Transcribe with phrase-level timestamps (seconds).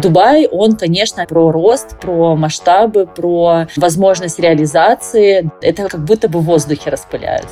[0.00, 5.50] Дубай, он, конечно, про рост, про масштабы, про возможность реализации.
[5.60, 7.50] Это как будто бы в воздухе распыляется.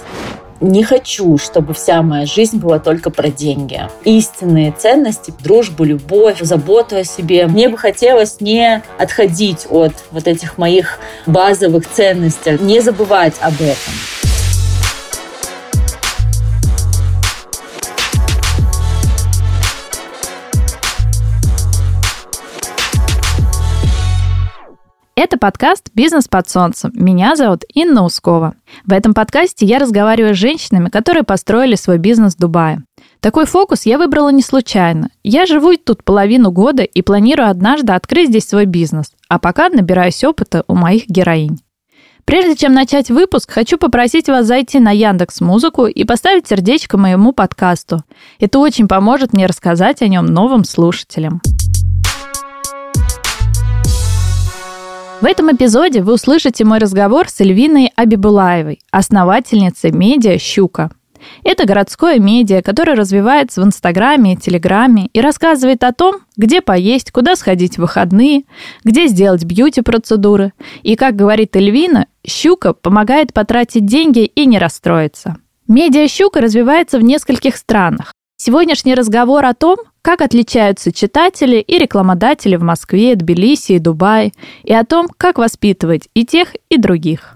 [0.60, 3.82] Не хочу, чтобы вся моя жизнь была только про деньги.
[4.04, 7.46] Истинные ценности, дружбу, любовь, заботу о себе.
[7.46, 14.17] Мне бы хотелось не отходить от вот этих моих базовых ценностей, не забывать об этом.
[25.20, 26.92] Это подкаст «Бизнес под солнцем».
[26.94, 28.54] Меня зовут Инна Ускова.
[28.86, 32.84] В этом подкасте я разговариваю с женщинами, которые построили свой бизнес в Дубае.
[33.18, 35.10] Такой фокус я выбрала не случайно.
[35.24, 40.22] Я живу тут половину года и планирую однажды открыть здесь свой бизнес, а пока набираюсь
[40.22, 41.58] опыта у моих героинь.
[42.24, 47.32] Прежде чем начать выпуск, хочу попросить вас зайти на Яндекс Музыку и поставить сердечко моему
[47.32, 48.04] подкасту.
[48.38, 51.40] Это очень поможет мне рассказать о нем новым слушателям.
[55.20, 60.92] В этом эпизоде вы услышите мой разговор с Эльвиной Абибулаевой, основательницей медиа «Щука».
[61.42, 67.10] Это городское медиа, которое развивается в Инстаграме и Телеграме и рассказывает о том, где поесть,
[67.10, 68.44] куда сходить в выходные,
[68.84, 70.52] где сделать бьюти-процедуры.
[70.84, 75.38] И, как говорит Эльвина, «Щука» помогает потратить деньги и не расстроиться.
[75.66, 78.12] Медиа «Щука» развивается в нескольких странах.
[78.40, 84.72] Сегодняшний разговор о том, как отличаются читатели и рекламодатели в Москве, Тбилиси и Дубае, и
[84.72, 87.34] о том, как воспитывать и тех, и других.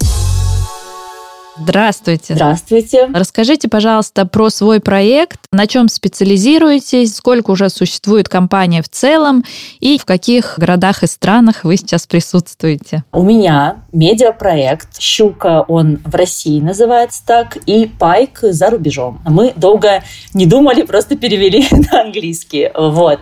[1.59, 2.35] Здравствуйте.
[2.35, 3.09] Здравствуйте.
[3.13, 9.45] Расскажите, пожалуйста, про свой проект, на чем специализируетесь, сколько уже существует компания в целом
[9.79, 13.05] и в каких городах и странах вы сейчас присутствуете.
[13.13, 19.21] У меня медиапроект «Щука», он в России называется так, и «Пайк» за рубежом.
[19.27, 22.71] Мы долго не думали, просто перевели на английский.
[22.75, 23.21] Вот.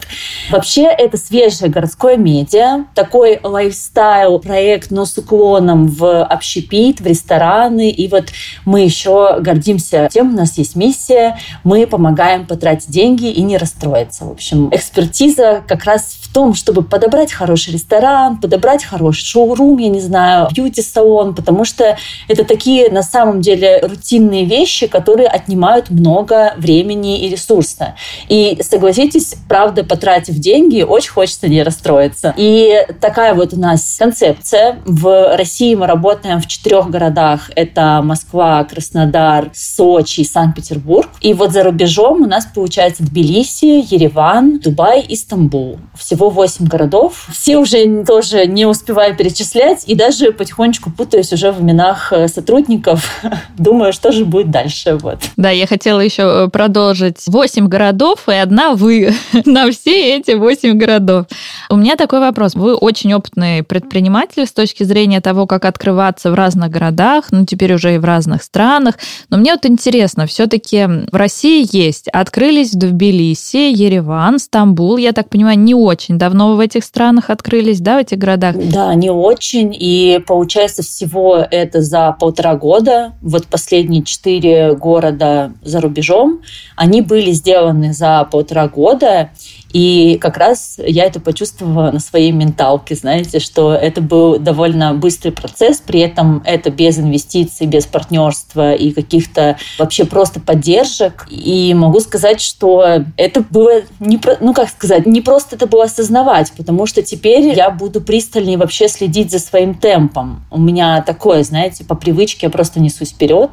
[0.50, 8.06] Вообще, это свежее городское медиа, такой лайфстайл-проект, но с уклоном в общепит, в рестораны и
[8.20, 8.30] вот
[8.64, 14.24] мы еще гордимся тем, у нас есть миссия, мы помогаем потратить деньги и не расстроиться.
[14.24, 19.88] В общем, экспертиза как раз в том, чтобы подобрать хороший ресторан, подобрать хороший шоурум, я
[19.88, 21.96] не знаю, бьюти-салон, потому что
[22.28, 27.96] это такие на самом деле рутинные вещи, которые отнимают много времени и ресурса.
[28.28, 32.32] И согласитесь, правда, потратив деньги, очень хочется не расстроиться.
[32.36, 34.78] И такая вот у нас концепция.
[34.84, 37.50] В России мы работаем в четырех городах.
[37.56, 41.08] Это Москва, Краснодар, Сочи, Санкт-Петербург.
[41.20, 45.78] И вот за рубежом у нас получается Тбилиси, Ереван, Дубай и Стамбул.
[45.98, 47.28] Всего 8 городов.
[47.32, 53.22] Все уже тоже не успеваю перечислять и даже потихонечку путаюсь уже в именах э, сотрудников.
[53.58, 54.96] Думаю, что же будет дальше.
[55.00, 55.18] Вот.
[55.36, 57.22] Да, я хотела еще э, продолжить.
[57.26, 59.14] 8 городов и одна вы
[59.44, 61.26] на все эти 8 городов.
[61.68, 62.54] У меня такой вопрос.
[62.54, 67.74] Вы очень опытный предприниматель с точки зрения того, как открываться в разных городах, ну теперь
[67.74, 68.96] уже и в разных странах.
[69.28, 75.28] Но мне вот интересно, все-таки в России есть, открылись в Тбилиси, Ереван, Стамбул, я так
[75.28, 78.56] понимаю, не очень давно вы в этих странах открылись, да, в этих городах?
[78.56, 83.12] Да, не очень, и получается всего это за полтора года.
[83.22, 86.40] Вот последние четыре города за рубежом,
[86.76, 89.30] они были сделаны за полтора года,
[89.72, 95.30] и как раз я это почувствовала на своей менталке, знаете, что это был довольно быстрый
[95.30, 101.26] процесс, при этом это без инвестиций, без партнерства и каких-то вообще просто поддержек.
[101.30, 106.52] И могу сказать, что это было, не, ну как сказать, не просто это было осознавать,
[106.56, 110.44] потому что теперь я буду пристальнее вообще следить за своим темпом.
[110.50, 113.50] У меня такое, знаете, по привычке я просто несусь вперед,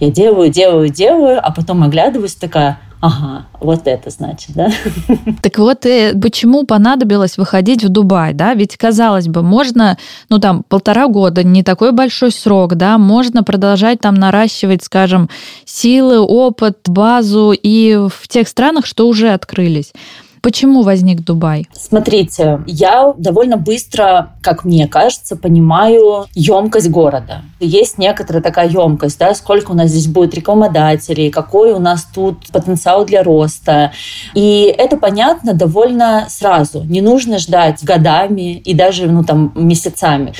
[0.00, 4.70] я делаю, делаю, делаю, а потом оглядываюсь такая, ага, вот это значит, да.
[5.42, 8.54] Так вот, и почему понадобилось выходить в Дубай, да?
[8.54, 9.98] Ведь, казалось бы, можно,
[10.30, 15.28] ну, там, полтора года, не такой большой срок, да, можно продолжать там наращивать, скажем,
[15.66, 19.92] силы, опыт, базу и в тех странах, что уже открылись.
[20.44, 21.66] Почему возник Дубай?
[21.72, 27.40] Смотрите, я довольно быстро, как мне кажется, понимаю емкость города.
[27.60, 32.48] Есть некоторая такая емкость, да, сколько у нас здесь будет рекламодателей, какой у нас тут
[32.52, 33.92] потенциал для роста.
[34.34, 36.84] И это понятно довольно сразу.
[36.84, 40.34] Не нужно ждать годами и даже ну, там, месяцами.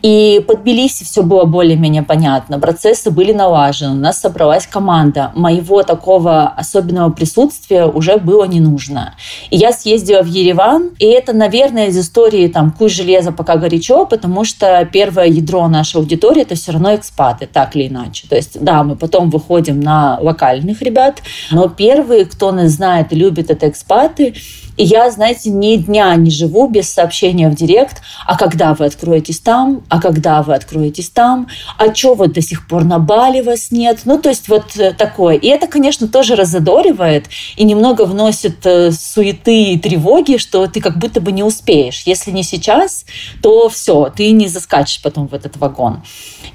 [0.00, 2.58] И под Тбилиси все было более-менее понятно.
[2.58, 3.92] Процессы были налажены.
[3.92, 5.32] У нас собралась команда.
[5.34, 9.16] Моего такого особенного присутствия уже было не нужно.
[9.50, 14.44] Я съездила в Ереван, и это, наверное, из истории там «Куй железо, пока горячо», потому
[14.44, 18.28] что первое ядро нашей аудитории– это все равно экспаты, так или иначе.
[18.28, 23.16] То есть, да, мы потом выходим на локальных ребят, но первые, кто нас знает и
[23.16, 24.34] любит, это экспаты.
[24.76, 29.40] И я, знаете, ни дня не живу без сообщения в директ, а когда вы откроетесь
[29.40, 33.70] там, а когда вы откроетесь там, а что вот до сих пор на Бали вас
[33.70, 34.00] нет.
[34.04, 35.36] Ну, то есть вот э, такое.
[35.36, 37.26] И это, конечно, тоже разодоривает
[37.56, 42.02] и немного вносит э, суеты и тревоги, что ты как будто бы не успеешь.
[42.06, 43.04] Если не сейчас,
[43.42, 46.02] то все, ты не заскачешь потом в этот вагон.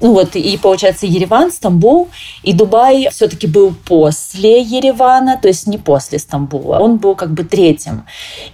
[0.00, 2.08] Ну вот, и получается Ереван, Стамбул,
[2.42, 6.78] и Дубай все-таки был после Еревана, то есть не после Стамбула.
[6.78, 8.04] Он был как бы третьим.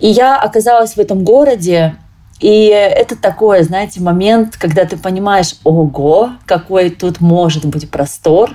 [0.01, 1.97] И я оказалась в этом городе
[2.43, 8.51] и это такой, знаете, момент, когда ты понимаешь, ого, какой тут может быть простор,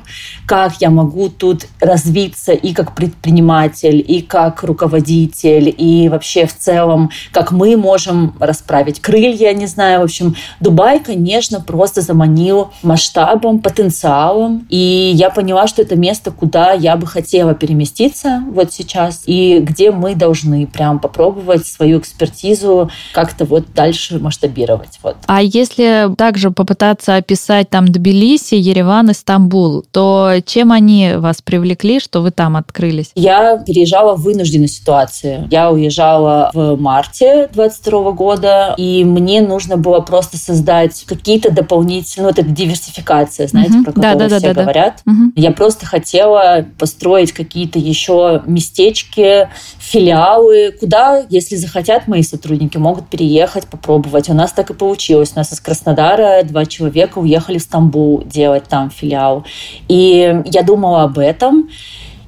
[0.46, 7.12] как я могу тут развиться и как предприниматель, и как руководитель, и вообще в целом,
[7.32, 10.02] как мы можем расправить крылья, не знаю.
[10.02, 14.68] В общем, Дубай, конечно, просто заманил масштабом, потенциалом.
[14.70, 19.92] И я поняла, что это место, куда я бы хотела переместиться вот сейчас, и где
[19.92, 25.00] мы должны прям попробовать свою экспертизу как-то вот дальше масштабировать.
[25.04, 25.16] Вот.
[25.28, 32.00] А если также попытаться описать там Тбилиси, Ереван и Стамбул, то чем они вас привлекли,
[32.00, 33.12] что вы там открылись?
[33.14, 35.48] Я переезжала в вынужденной ситуации.
[35.52, 42.30] Я уезжала в марте 22 года, и мне нужно было просто создать какие-то дополнительные, ну,
[42.30, 43.84] вот эта диверсификация, знаете, угу.
[43.86, 45.02] про которую да, да, все да, говорят.
[45.06, 45.12] Да.
[45.12, 45.32] Угу.
[45.36, 53.57] Я просто хотела построить какие-то еще местечки, филиалы, куда, если захотят мои сотрудники, могут переехать,
[53.66, 54.30] попробовать.
[54.30, 55.32] У нас так и получилось.
[55.36, 59.46] У нас из Краснодара два человека уехали в Стамбул делать там филиал.
[59.88, 61.70] И я думала об этом.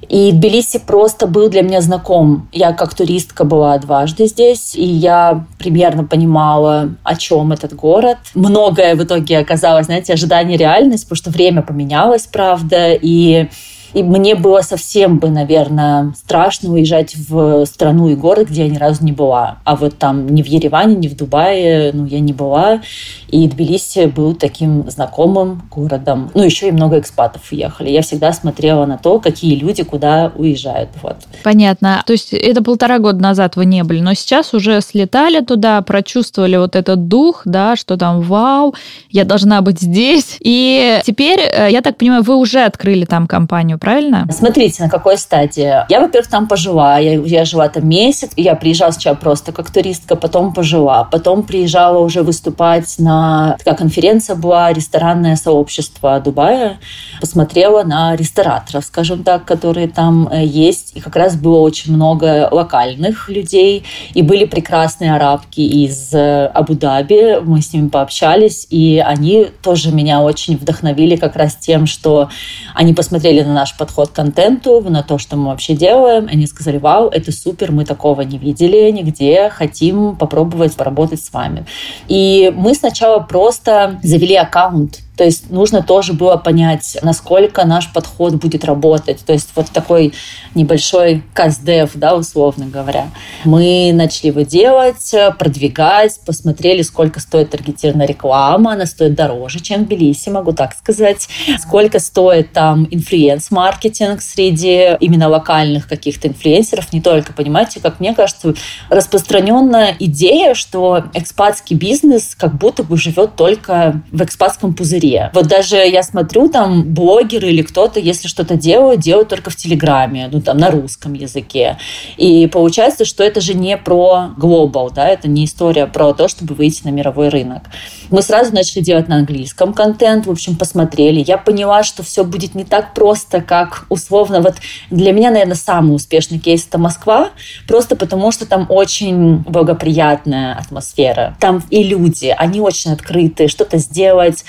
[0.09, 2.49] И Тбилиси просто был для меня знаком.
[2.51, 8.17] Я как туристка была дважды здесь, и я примерно понимала, о чем этот город.
[8.33, 13.49] Многое в итоге оказалось, знаете, ожидание реальность, потому что время поменялось, правда, и
[13.94, 18.77] и мне было совсем бы, наверное, страшно уезжать в страну и город, где я ни
[18.77, 19.57] разу не была.
[19.63, 22.81] А вот там ни в Ереване, ни в Дубае, ну, я не была.
[23.30, 26.31] И Тбилиси был таким знакомым городом.
[26.33, 27.89] Ну, еще и много экспатов уехали.
[27.89, 30.89] Я всегда смотрела на то, какие люди куда уезжают.
[31.01, 31.18] Вот.
[31.44, 32.03] Понятно.
[32.06, 36.57] То есть это полтора года назад вы не были, но сейчас уже слетали туда, прочувствовали
[36.57, 38.75] вот этот дух, да, что там вау,
[39.09, 40.38] я должна быть здесь.
[40.39, 44.27] И теперь, э, я так понимаю, вы уже открыли там компанию, правильно?
[44.31, 45.85] Смотрите, на какой стадии.
[45.89, 46.97] Я, во-первых, там пожила.
[46.99, 48.31] Я, я жила там месяц.
[48.35, 51.03] Я приезжала сначала просто как туристка, потом пожила.
[51.05, 53.55] Потом приезжала уже выступать на...
[53.57, 56.79] Такая конференция была, ресторанное сообщество Дубая.
[57.21, 60.95] Посмотрела на рестораторов, скажем так, которые там э, есть.
[60.95, 63.83] И как раз было очень много локальных людей.
[64.13, 67.39] И были прекрасные арабки из э, Абу-Даби.
[67.43, 68.67] Мы с ними пообщались.
[68.69, 72.29] И они тоже меня очень вдохновили как раз тем, что
[72.75, 76.27] они посмотрели на наш наш подход к контенту, на то, что мы вообще делаем.
[76.31, 81.66] Они сказали, вау, это супер, мы такого не видели нигде, хотим попробовать поработать с вами.
[82.07, 88.36] И мы сначала просто завели аккаунт то есть нужно тоже было понять, насколько наш подход
[88.36, 89.19] будет работать.
[89.25, 90.13] То есть вот такой
[90.56, 93.10] небольшой кастдев, да, условно говоря.
[93.44, 98.71] Мы начали его делать, продвигать, посмотрели, сколько стоит таргетированная реклама.
[98.71, 101.27] Она стоит дороже, чем в Тбилиси, могу так сказать.
[101.60, 106.94] Сколько стоит там influence-маркетинг среди именно локальных каких-то инфлюенсеров.
[106.94, 108.54] Не только, понимаете, как мне кажется,
[108.89, 115.31] распространенная идея, что экспатский бизнес как будто бы живет только в экспатском пузыре себе.
[115.33, 120.30] Вот даже я смотрю, там блогеры или кто-то, если что-то делают, делают только в Телеграме,
[120.31, 121.78] ну там на русском языке.
[122.18, 126.56] И получается, что это же не про глобал, да, это не история про то, чтобы
[126.56, 127.63] выйти на мировой рынок.
[128.09, 131.23] Мы сразу начали делать на английском контент, в общем, посмотрели.
[131.25, 134.42] Я поняла, что все будет не так просто, как условно.
[134.42, 134.56] Вот
[134.89, 137.30] для меня, наверное, самый успешный кейс это Москва,
[137.68, 141.35] просто потому что там очень благоприятная атмосфера.
[141.39, 144.44] Там и люди, они очень открыты, что-то сделать,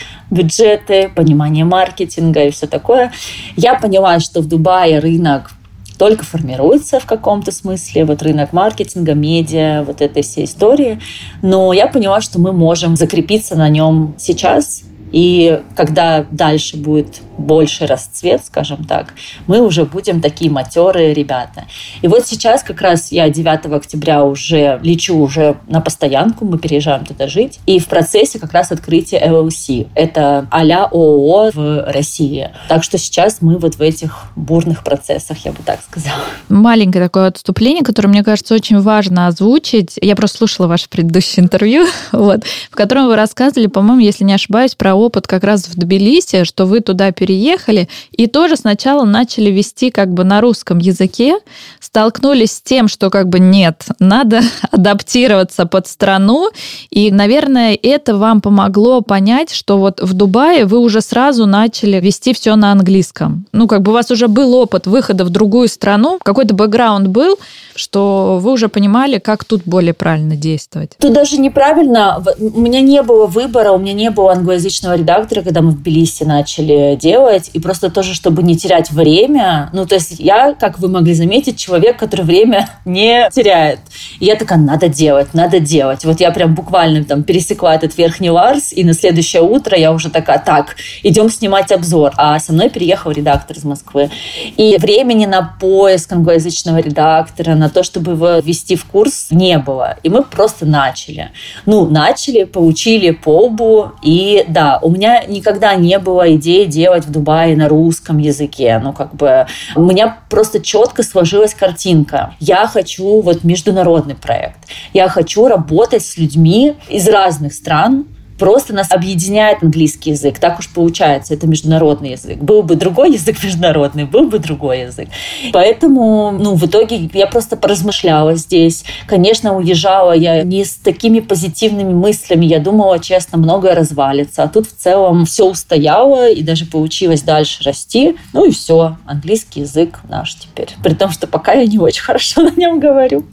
[0.50, 3.12] бюджеты, понимание маркетинга и все такое.
[3.56, 5.52] Я поняла, что в Дубае рынок
[5.98, 10.98] только формируется в каком-то смысле, вот рынок маркетинга, медиа, вот этой всей истории.
[11.42, 17.86] Но я поняла, что мы можем закрепиться на нем сейчас, и когда дальше будет больше
[17.86, 19.14] расцвет, скажем так,
[19.46, 21.64] мы уже будем такие матерые ребята.
[22.02, 27.04] И вот сейчас как раз я 9 октября уже лечу уже на постоянку, мы переезжаем
[27.04, 27.58] туда жить.
[27.66, 29.88] И в процессе как раз открытие LLC.
[29.94, 32.50] Это а-ля ООО в России.
[32.68, 36.20] Так что сейчас мы вот в этих бурных процессах, я бы так сказала.
[36.48, 39.98] Маленькое такое отступление, которое, мне кажется, очень важно озвучить.
[40.00, 44.74] Я просто слушала ваше предыдущее интервью, вот, в котором вы рассказывали, по-моему, если не ошибаюсь,
[44.74, 49.50] про опыт как раз в Тбилиси, что вы туда переехали переехали и тоже сначала начали
[49.50, 51.38] вести как бы на русском языке,
[51.78, 54.40] столкнулись с тем, что как бы нет, надо
[54.72, 56.50] адаптироваться под страну,
[56.90, 62.34] и, наверное, это вам помогло понять, что вот в Дубае вы уже сразу начали вести
[62.34, 63.46] все на английском.
[63.52, 67.38] Ну, как бы у вас уже был опыт выхода в другую страну, какой-то бэкграунд был,
[67.76, 70.96] что вы уже понимали, как тут более правильно действовать.
[70.98, 72.22] Тут даже неправильно.
[72.38, 76.24] У меня не было выбора, у меня не было англоязычного редактора, когда мы в Тбилиси
[76.24, 77.50] начали делать.
[77.52, 79.70] И просто тоже, чтобы не терять время.
[79.72, 83.80] Ну, то есть я, как вы могли заметить, человек, который время не теряет.
[84.20, 86.04] И я такая, надо делать, надо делать.
[86.04, 90.10] Вот я прям буквально там пересекла этот верхний Ларс, и на следующее утро я уже
[90.10, 92.12] такая, так, идем снимать обзор.
[92.16, 94.10] А со мной переехал редактор из Москвы.
[94.56, 99.96] И времени на поиск англоязычного редактора, на то, чтобы его ввести в курс, не было.
[100.02, 101.30] И мы просто начали.
[101.66, 103.92] Ну, начали, получили побу.
[104.02, 108.80] И да, у меня никогда не было идеи делать в Дубае на русском языке.
[108.82, 112.34] Ну, как бы у меня просто четко сложилась картинка.
[112.40, 114.58] Я хочу вот международный проект.
[114.92, 118.06] Я хочу работать с людьми из разных стран,
[118.40, 120.38] Просто нас объединяет английский язык.
[120.38, 122.38] Так уж получается, это международный язык.
[122.38, 125.08] Был бы другой язык международный, был бы другой язык.
[125.52, 128.84] Поэтому, ну, в итоге я просто поразмышляла здесь.
[129.06, 132.46] Конечно, уезжала я не с такими позитивными мыслями.
[132.46, 134.44] Я думала, честно, многое развалится.
[134.44, 138.16] А тут в целом все устояло и даже получилось дальше расти.
[138.32, 138.96] Ну и все.
[139.04, 140.70] Английский язык наш теперь.
[140.82, 143.26] При том, что пока я не очень хорошо на нем говорю.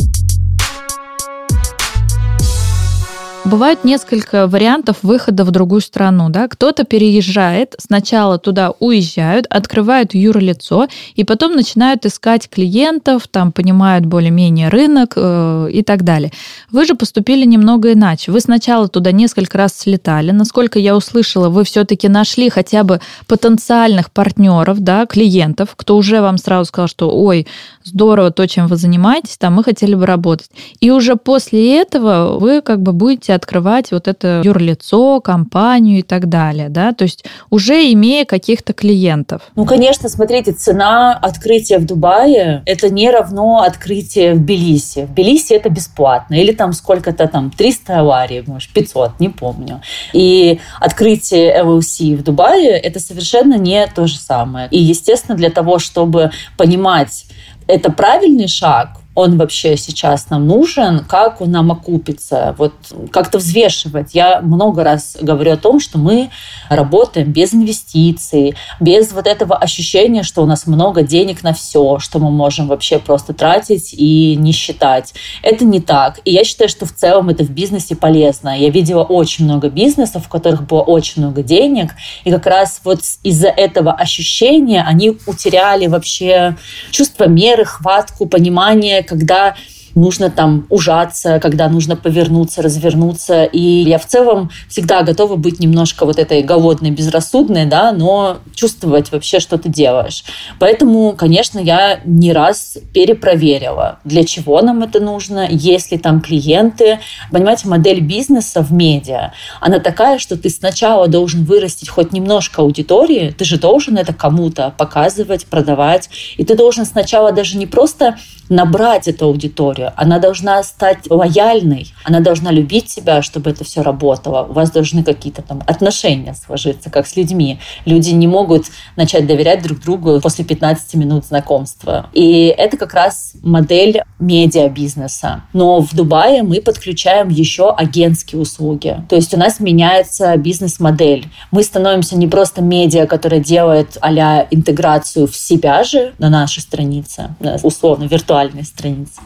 [3.49, 6.27] Бывают несколько вариантов выхода в другую страну.
[6.27, 6.49] Да?
[6.49, 14.67] Кто-то переезжает, сначала туда уезжают, открывают юрлицо, и потом начинают искать клиентов, там понимают более-менее
[14.67, 16.33] рынок э, и так далее.
[16.73, 18.33] Вы же поступили немного иначе.
[18.33, 20.31] Вы сначала туда несколько раз слетали.
[20.31, 26.37] Насколько я услышала, вы все-таки нашли хотя бы потенциальных партнеров, да, клиентов, кто уже вам
[26.37, 27.47] сразу сказал, что ой,
[27.87, 30.49] здорово то, чем вы занимаетесь, там мы хотели бы работать.
[30.79, 36.29] И уже после этого вы как бы будете открывать вот это юрлицо, компанию и так
[36.29, 39.41] далее, да, то есть уже имея каких-то клиентов.
[39.55, 45.05] Ну, конечно, смотрите, цена открытия в Дубае– это не равно открытие в Белисе.
[45.05, 49.81] В Белисе это бесплатно, или там сколько-то там, 300 аварий, может, 500, не помню.
[50.13, 54.67] И открытие LLC в Дубае– это совершенно не то же самое.
[54.71, 57.25] И, естественно, для того, чтобы понимать,
[57.67, 62.73] это правильный шаг, он вообще сейчас нам нужен, как он нам окупится, вот
[63.11, 64.13] как-то взвешивать.
[64.13, 66.29] Я много раз говорю о том, что мы
[66.69, 72.19] работаем без инвестиций, без вот этого ощущения, что у нас много денег на все, что
[72.19, 75.15] мы можем вообще просто тратить и не считать.
[75.41, 76.19] Это не так.
[76.23, 78.55] И я считаю, что в целом это в бизнесе полезно.
[78.55, 82.99] Я видела очень много бизнесов, в которых было очень много денег, и как раз вот
[83.23, 86.55] из-за этого ощущения они утеряли вообще
[86.91, 89.55] чувство меры, хватку, понимание, когда
[89.97, 93.43] нужно там ужаться, когда нужно повернуться, развернуться.
[93.43, 99.11] И я в целом всегда готова быть немножко вот этой голодной, безрассудной, да, но чувствовать
[99.11, 100.23] вообще, что ты делаешь.
[100.59, 106.99] Поэтому, конечно, я не раз перепроверила, для чего нам это нужно, есть ли там клиенты.
[107.31, 113.33] Понимаете, модель бизнеса в медиа, она такая, что ты сначала должен вырастить хоть немножко аудитории,
[113.35, 118.17] ты же должен это кому-то показывать, продавать, и ты должен сначала даже не просто
[118.49, 124.47] набрать эту аудиторию, она должна стать лояльной, она должна любить себя, чтобы это все работало.
[124.49, 127.59] У вас должны какие-то там отношения сложиться, как с людьми.
[127.85, 132.09] Люди не могут начать доверять друг другу после 15 минут знакомства.
[132.13, 135.43] И это как раз модель медиабизнеса.
[135.53, 139.03] Но в Дубае мы подключаем еще агентские услуги.
[139.09, 141.27] То есть у нас меняется бизнес-модель.
[141.51, 147.35] Мы становимся не просто медиа, которая делает а интеграцию в себя же на нашей странице,
[147.63, 149.21] условно виртуально виртуальной страницы.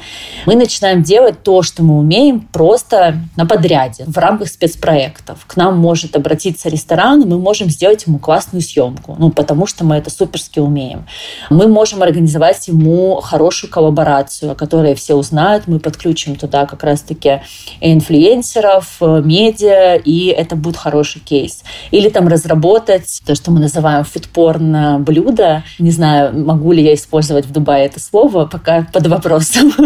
[0.45, 5.45] Мы начинаем делать то, что мы умеем, просто на подряде, в рамках спецпроектов.
[5.47, 9.83] К нам может обратиться ресторан, и мы можем сделать ему классную съемку, ну, потому что
[9.83, 11.05] мы это суперски умеем.
[11.49, 17.41] Мы можем организовать ему хорошую коллаборацию, о которой все узнают, мы подключим туда как раз-таки
[17.81, 21.63] инфлюенсеров, медиа, и это будет хороший кейс.
[21.91, 25.63] Или там разработать то, что мы называем фудпорн блюдо.
[25.79, 29.73] Не знаю, могу ли я использовать в Дубае это слово, пока под вопросом.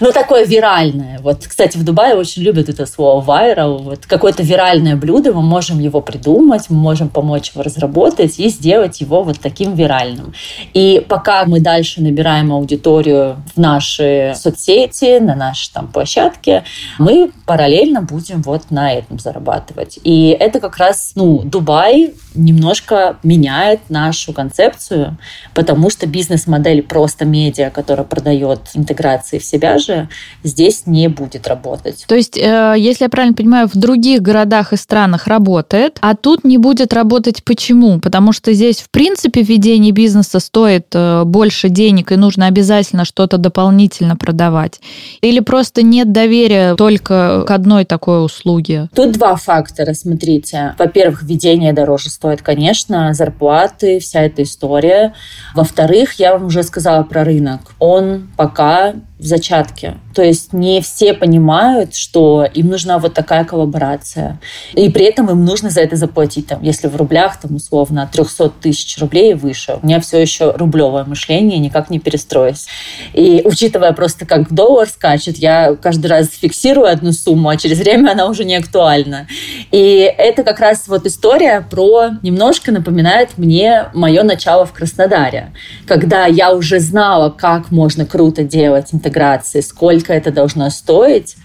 [0.00, 1.18] Ну, такое виральное.
[1.20, 3.82] Вот, кстати, в Дубае очень любят это слово viral.
[3.82, 9.00] Вот какое-то виральное блюдо, мы можем его придумать, мы можем помочь его разработать и сделать
[9.00, 10.34] его вот таким виральным.
[10.74, 16.64] И пока мы дальше набираем аудиторию в наши соцсети, на наши там площадки,
[16.98, 19.98] мы параллельно будем вот на этом зарабатывать.
[20.02, 25.18] И это как раз, ну, Дубай немножко меняет нашу концепцию,
[25.54, 30.08] потому что бизнес-модель просто медиа, которая продает интеграции в себя же,
[30.42, 32.04] здесь не будет работать.
[32.06, 36.44] То есть, э, если я правильно понимаю, в других городах и странах работает, а тут
[36.44, 38.00] не будет работать почему?
[38.00, 43.38] Потому что здесь, в принципе, введение бизнеса стоит э, больше денег и нужно обязательно что-то
[43.38, 44.80] дополнительно продавать.
[45.20, 48.88] Или просто нет доверия только к одной такой услуге?
[48.94, 50.74] Тут два фактора, смотрите.
[50.78, 55.14] Во-первых, введение дороже стоит, конечно, зарплаты, вся эта история.
[55.54, 57.60] Во-вторых, я вам уже сказала про рынок.
[57.78, 59.94] Он пока в зачатке.
[60.12, 64.40] То есть не все понимают, что им нужна вот такая коллаборация.
[64.74, 66.48] И при этом им нужно за это заплатить.
[66.48, 69.78] Там, если в рублях, там, условно, от 300 тысяч рублей и выше.
[69.80, 72.66] У меня все еще рублевое мышление, никак не перестроюсь.
[73.12, 78.12] И учитывая просто, как доллар скачет, я каждый раз фиксирую одну сумму, а через время
[78.12, 79.28] она уже не актуальна.
[79.70, 82.10] И это как раз вот история про...
[82.22, 85.52] Немножко напоминает мне мое начало в Краснодаре,
[85.86, 91.36] когда я уже знала, как можно круто делать интеграции, сколько это должно стоить,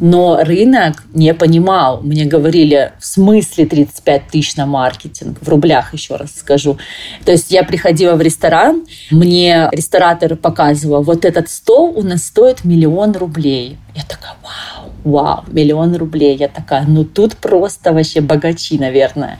[0.00, 2.00] но рынок не понимал.
[2.00, 5.38] Мне говорили, в смысле 35 тысяч на маркетинг?
[5.40, 6.78] В рублях еще раз скажу.
[7.24, 12.64] То есть я приходила в ресторан, мне ресторатор показывал, вот этот стол у нас стоит
[12.64, 13.78] миллион рублей.
[13.94, 16.36] Я такая, вау, вау, миллион рублей.
[16.36, 19.38] Я такая, ну тут просто вообще богачи, наверное.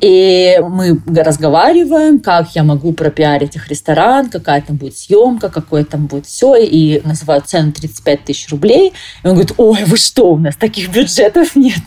[0.00, 6.06] И мы разговариваем, как я могу пропиарить их ресторан, какая там будет съемка, какое там
[6.06, 6.56] будет все.
[6.56, 8.92] И называют цену 35 тысяч рублей.
[9.22, 11.82] И он говорит, ой, вы что, у нас таких бюджетов нет.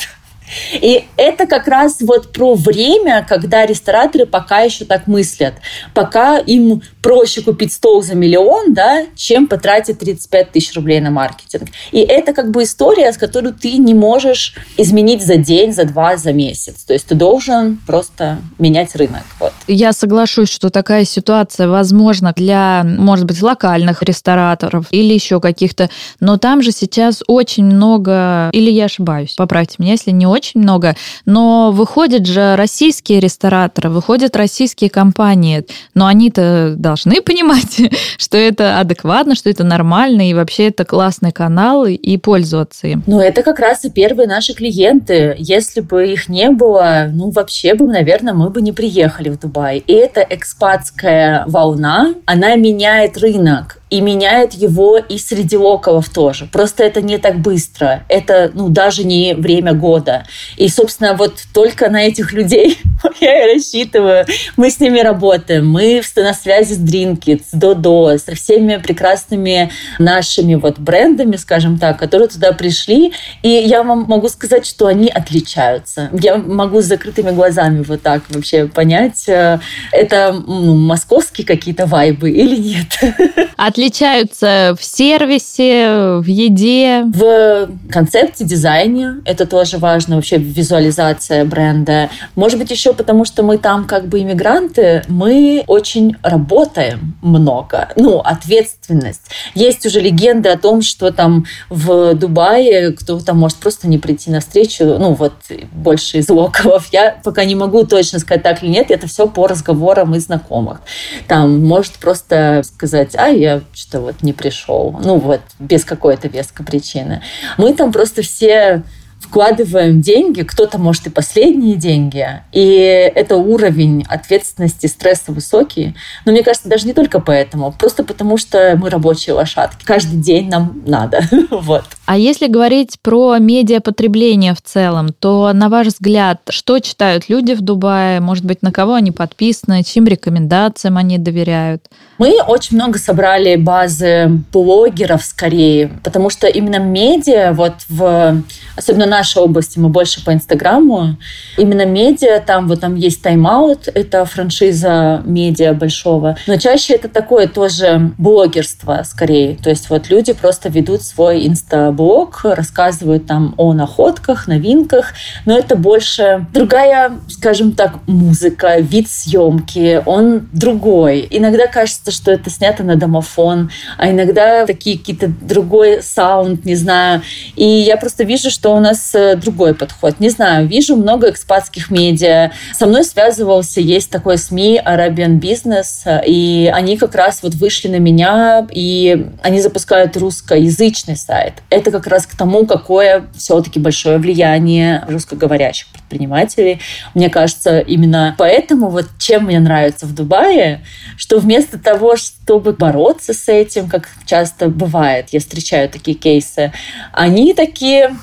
[0.74, 5.56] И это как раз вот про время, когда рестораторы пока еще так мыслят.
[5.94, 11.70] Пока им проще купить стол за миллион, да, чем потратить 35 тысяч рублей на маркетинг.
[11.91, 16.18] И это как бы история, с которой ты не можешь изменить за день, за два,
[16.18, 16.84] за месяц.
[16.84, 19.24] То есть ты должен просто менять рынок.
[19.39, 19.53] Вот.
[19.68, 25.89] Я соглашусь, что такая ситуация возможна для, может быть, локальных рестораторов или еще каких-то,
[26.20, 30.62] но там же сейчас очень много, или я ошибаюсь, поправьте меня, если не очень очень
[30.62, 37.82] много, но выходят же российские рестораторы, выходят российские компании, но они-то должны понимать,
[38.17, 43.04] что это адекватно, что это нормально, и вообще это классный канал, и пользоваться им.
[43.06, 45.36] Ну, это как раз и первые наши клиенты.
[45.38, 49.84] Если бы их не было, ну, вообще бы, наверное, мы бы не приехали в Дубай.
[49.86, 56.45] И эта экспатская волна, она меняет рынок и меняет его и среди локалов тоже.
[56.45, 58.04] Просто это не так быстро.
[58.08, 60.25] Это, ну, даже не время года.
[60.58, 62.80] И, собственно, вот только на этих людей
[63.19, 64.25] я и рассчитываю.
[64.58, 65.67] Мы с ними работаем.
[65.67, 71.97] Мы на связи с Drinkit, с Додо, со всеми прекрасными нашими вот брендами, скажем так,
[71.97, 73.13] которые туда пришли.
[73.41, 76.10] И я вам могу сказать, что они отличаются.
[76.13, 79.60] Я могу с закрытыми глазами вот так вообще понять, э,
[79.91, 82.88] это ну, московские какие-то вайбы или нет.
[83.80, 87.04] Отличаются в сервисе, в еде?
[87.06, 89.22] В концепте, дизайне.
[89.24, 90.18] Это тоже важно.
[90.18, 92.10] Вообще визуализация бренда.
[92.36, 97.88] Может быть, еще потому, что мы там как бы иммигранты, мы очень работаем много.
[97.96, 99.32] Ну, ответственность.
[99.56, 104.42] Есть уже легенды о том, что там в Дубае кто-то может просто не прийти на
[104.42, 104.84] встречу.
[104.84, 105.36] Ну, вот
[105.72, 106.89] больше из локалов.
[106.92, 108.92] Я пока не могу точно сказать так или нет.
[108.92, 110.82] Это все по разговорам и знакомых.
[111.30, 114.99] Там может просто сказать, а, я что-то вот не пришел.
[115.03, 117.21] Ну вот, без какой-то веской причины.
[117.58, 118.84] Мы там просто все
[119.19, 125.95] вкладываем деньги, кто-то может и последние деньги, и это уровень ответственности, стресса высокий.
[126.25, 129.86] Но мне кажется, даже не только поэтому, просто потому что мы рабочие лошадки.
[129.86, 131.21] Каждый день нам надо.
[131.51, 131.86] вот.
[132.12, 137.62] А если говорить про медиапотребление в целом, то, на ваш взгляд, что читают люди в
[137.62, 138.19] Дубае?
[138.19, 141.84] Может быть, на кого они подписаны, чьим рекомендациям они доверяют?
[142.17, 148.41] Мы очень много собрали базы блогеров скорее, потому что именно медиа, вот в,
[148.76, 151.15] особенно нашей области, мы больше по Инстаграму,
[151.58, 157.48] именно медиа, там вот там есть тайм-аут, это франшиза медиа большого, но чаще это такое
[157.48, 163.74] тоже блогерство скорее, то есть вот люди просто ведут свой инста блог, рассказывают там о
[163.74, 165.14] находках, новинках,
[165.46, 171.28] но это больше другая, скажем так, музыка, вид съемки, он другой.
[171.30, 177.22] Иногда кажется, что это снято на домофон, а иногда такие какие-то другой саунд, не знаю.
[177.58, 180.22] И я просто вижу, что у нас э, другой подход.
[180.22, 182.52] Не знаю, вижу много экспатских медиа.
[182.74, 188.00] Со мной связывался, есть такой СМИ Arabian Business, и они как раз вот вышли на
[188.00, 191.56] меня, и они запускают русскоязычный сайт.
[191.70, 196.80] Это как раз к тому, какое все-таки большое влияние русскоговорящих предпринимателей.
[197.13, 200.84] Мне кажется, именно поэтому вот чем мне нравится в Дубае,
[201.17, 206.71] что вместо того, чтобы бороться с этим, как часто бывает, я встречаю такие кейсы,
[207.13, 208.15] они такие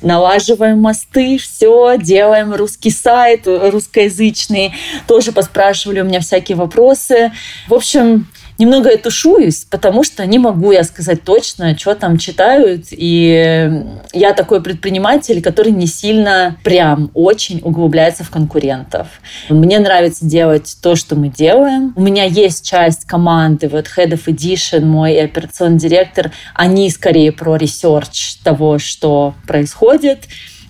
[0.00, 4.74] налаживаем мосты, все, делаем русский сайт, русскоязычный.
[5.06, 7.32] Тоже поспрашивали у меня всякие вопросы.
[7.68, 8.26] В общем,
[8.62, 12.86] немного я тушуюсь, потому что не могу я сказать точно, что там читают.
[12.90, 13.70] И
[14.12, 19.08] я такой предприниматель, который не сильно прям очень углубляется в конкурентов.
[19.48, 21.92] Мне нравится делать то, что мы делаем.
[21.96, 27.56] У меня есть часть команды, вот Head of Edition, мой операционный директор, они скорее про
[27.56, 30.20] research того, что происходит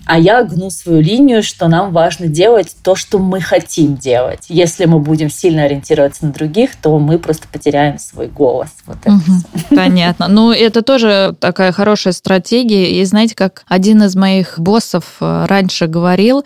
[0.05, 4.45] а я гну свою линию, что нам важно делать то, что мы хотим делать.
[4.49, 8.69] Если мы будем сильно ориентироваться на других, то мы просто потеряем свой голос.
[8.85, 9.21] Вот это угу,
[9.75, 10.27] Понятно.
[10.27, 12.99] Ну, это тоже такая хорошая стратегия.
[12.99, 16.43] И знаете, как один из моих боссов э, раньше говорил,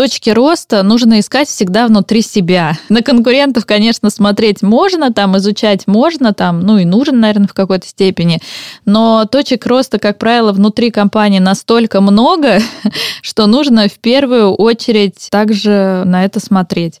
[0.00, 2.72] точки роста нужно искать всегда внутри себя.
[2.88, 7.86] На конкурентов, конечно, смотреть можно, там изучать можно, там, ну и нужен, наверное, в какой-то
[7.86, 8.40] степени,
[8.86, 12.60] но точек роста, как правило, внутри компании настолько много,
[13.20, 16.98] что нужно в первую очередь также на это смотреть.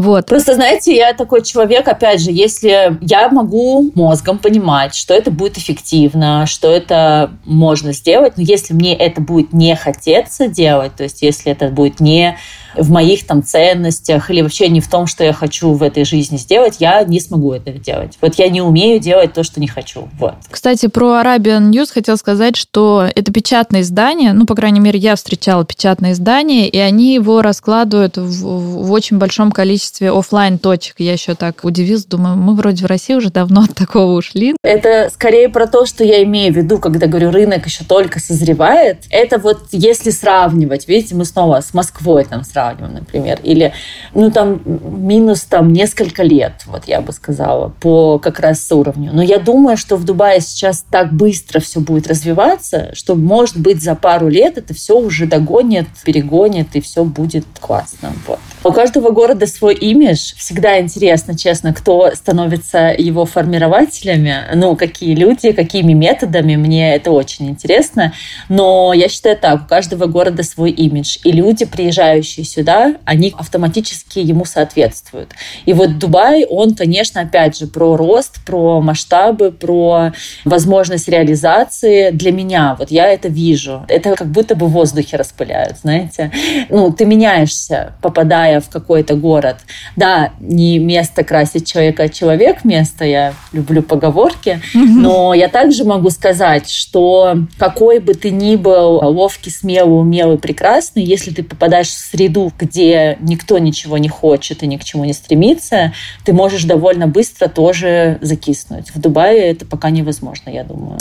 [0.00, 0.24] Вот.
[0.24, 5.58] Просто, знаете, я такой человек, опять же, если я могу мозгом понимать, что это будет
[5.58, 11.20] эффективно, что это можно сделать, но если мне это будет не хотеться делать, то есть
[11.20, 12.38] если это будет не
[12.76, 16.36] в моих там ценностях или вообще не в том, что я хочу в этой жизни
[16.36, 18.18] сделать, я не смогу это делать.
[18.20, 20.08] Вот я не умею делать то, что не хочу.
[20.18, 20.34] Вот.
[20.50, 25.16] Кстати, про Arabian News хотел сказать, что это печатное издание, ну, по крайней мере, я
[25.16, 30.96] встречала печатное издание, и они его раскладывают в, в очень большом количестве офлайн точек.
[30.98, 34.54] Я еще так удивилась, думаю, мы вроде в России уже давно от такого ушли.
[34.62, 39.04] Это скорее про то, что я имею в виду, когда говорю, рынок еще только созревает.
[39.10, 43.72] Это вот если сравнивать, видите, мы снова с Москвой там сравниваем, сравниваем, например, или,
[44.14, 49.10] ну, там, минус там несколько лет, вот я бы сказала, по как раз уровню.
[49.12, 53.82] Но я думаю, что в Дубае сейчас так быстро все будет развиваться, что, может быть,
[53.82, 58.12] за пару лет это все уже догонит, перегонит, и все будет классно.
[58.26, 58.38] Вот.
[58.62, 60.34] У каждого города свой имидж.
[60.36, 66.56] Всегда интересно, честно, кто становится его формирователями, ну, какие люди, какими методами.
[66.56, 68.12] Мне это очень интересно.
[68.48, 71.18] Но я считаю так, у каждого города свой имидж.
[71.24, 75.30] И люди, приезжающие сюда, они автоматически ему соответствуют.
[75.66, 80.12] И вот Дубай, он, конечно, опять же, про рост, про масштабы, про
[80.44, 82.10] возможность реализации.
[82.10, 83.84] Для меня, вот я это вижу.
[83.88, 86.30] Это как будто бы в воздухе распыляют, знаете.
[86.68, 89.56] Ну, ты меняешься, попадая в какой-то город.
[89.96, 93.04] Да, не место красит человека, а человек место.
[93.04, 94.60] Я люблю поговорки.
[94.74, 101.02] Но я также могу сказать, что какой бы ты ни был ловкий, смелый, умелый, прекрасный,
[101.02, 105.04] если ты попадаешь в среду, среду, где никто ничего не хочет и ни к чему
[105.04, 105.92] не стремится,
[106.24, 108.90] ты можешь довольно быстро тоже закиснуть.
[108.94, 110.98] В Дубае это пока невозможно, я думаю.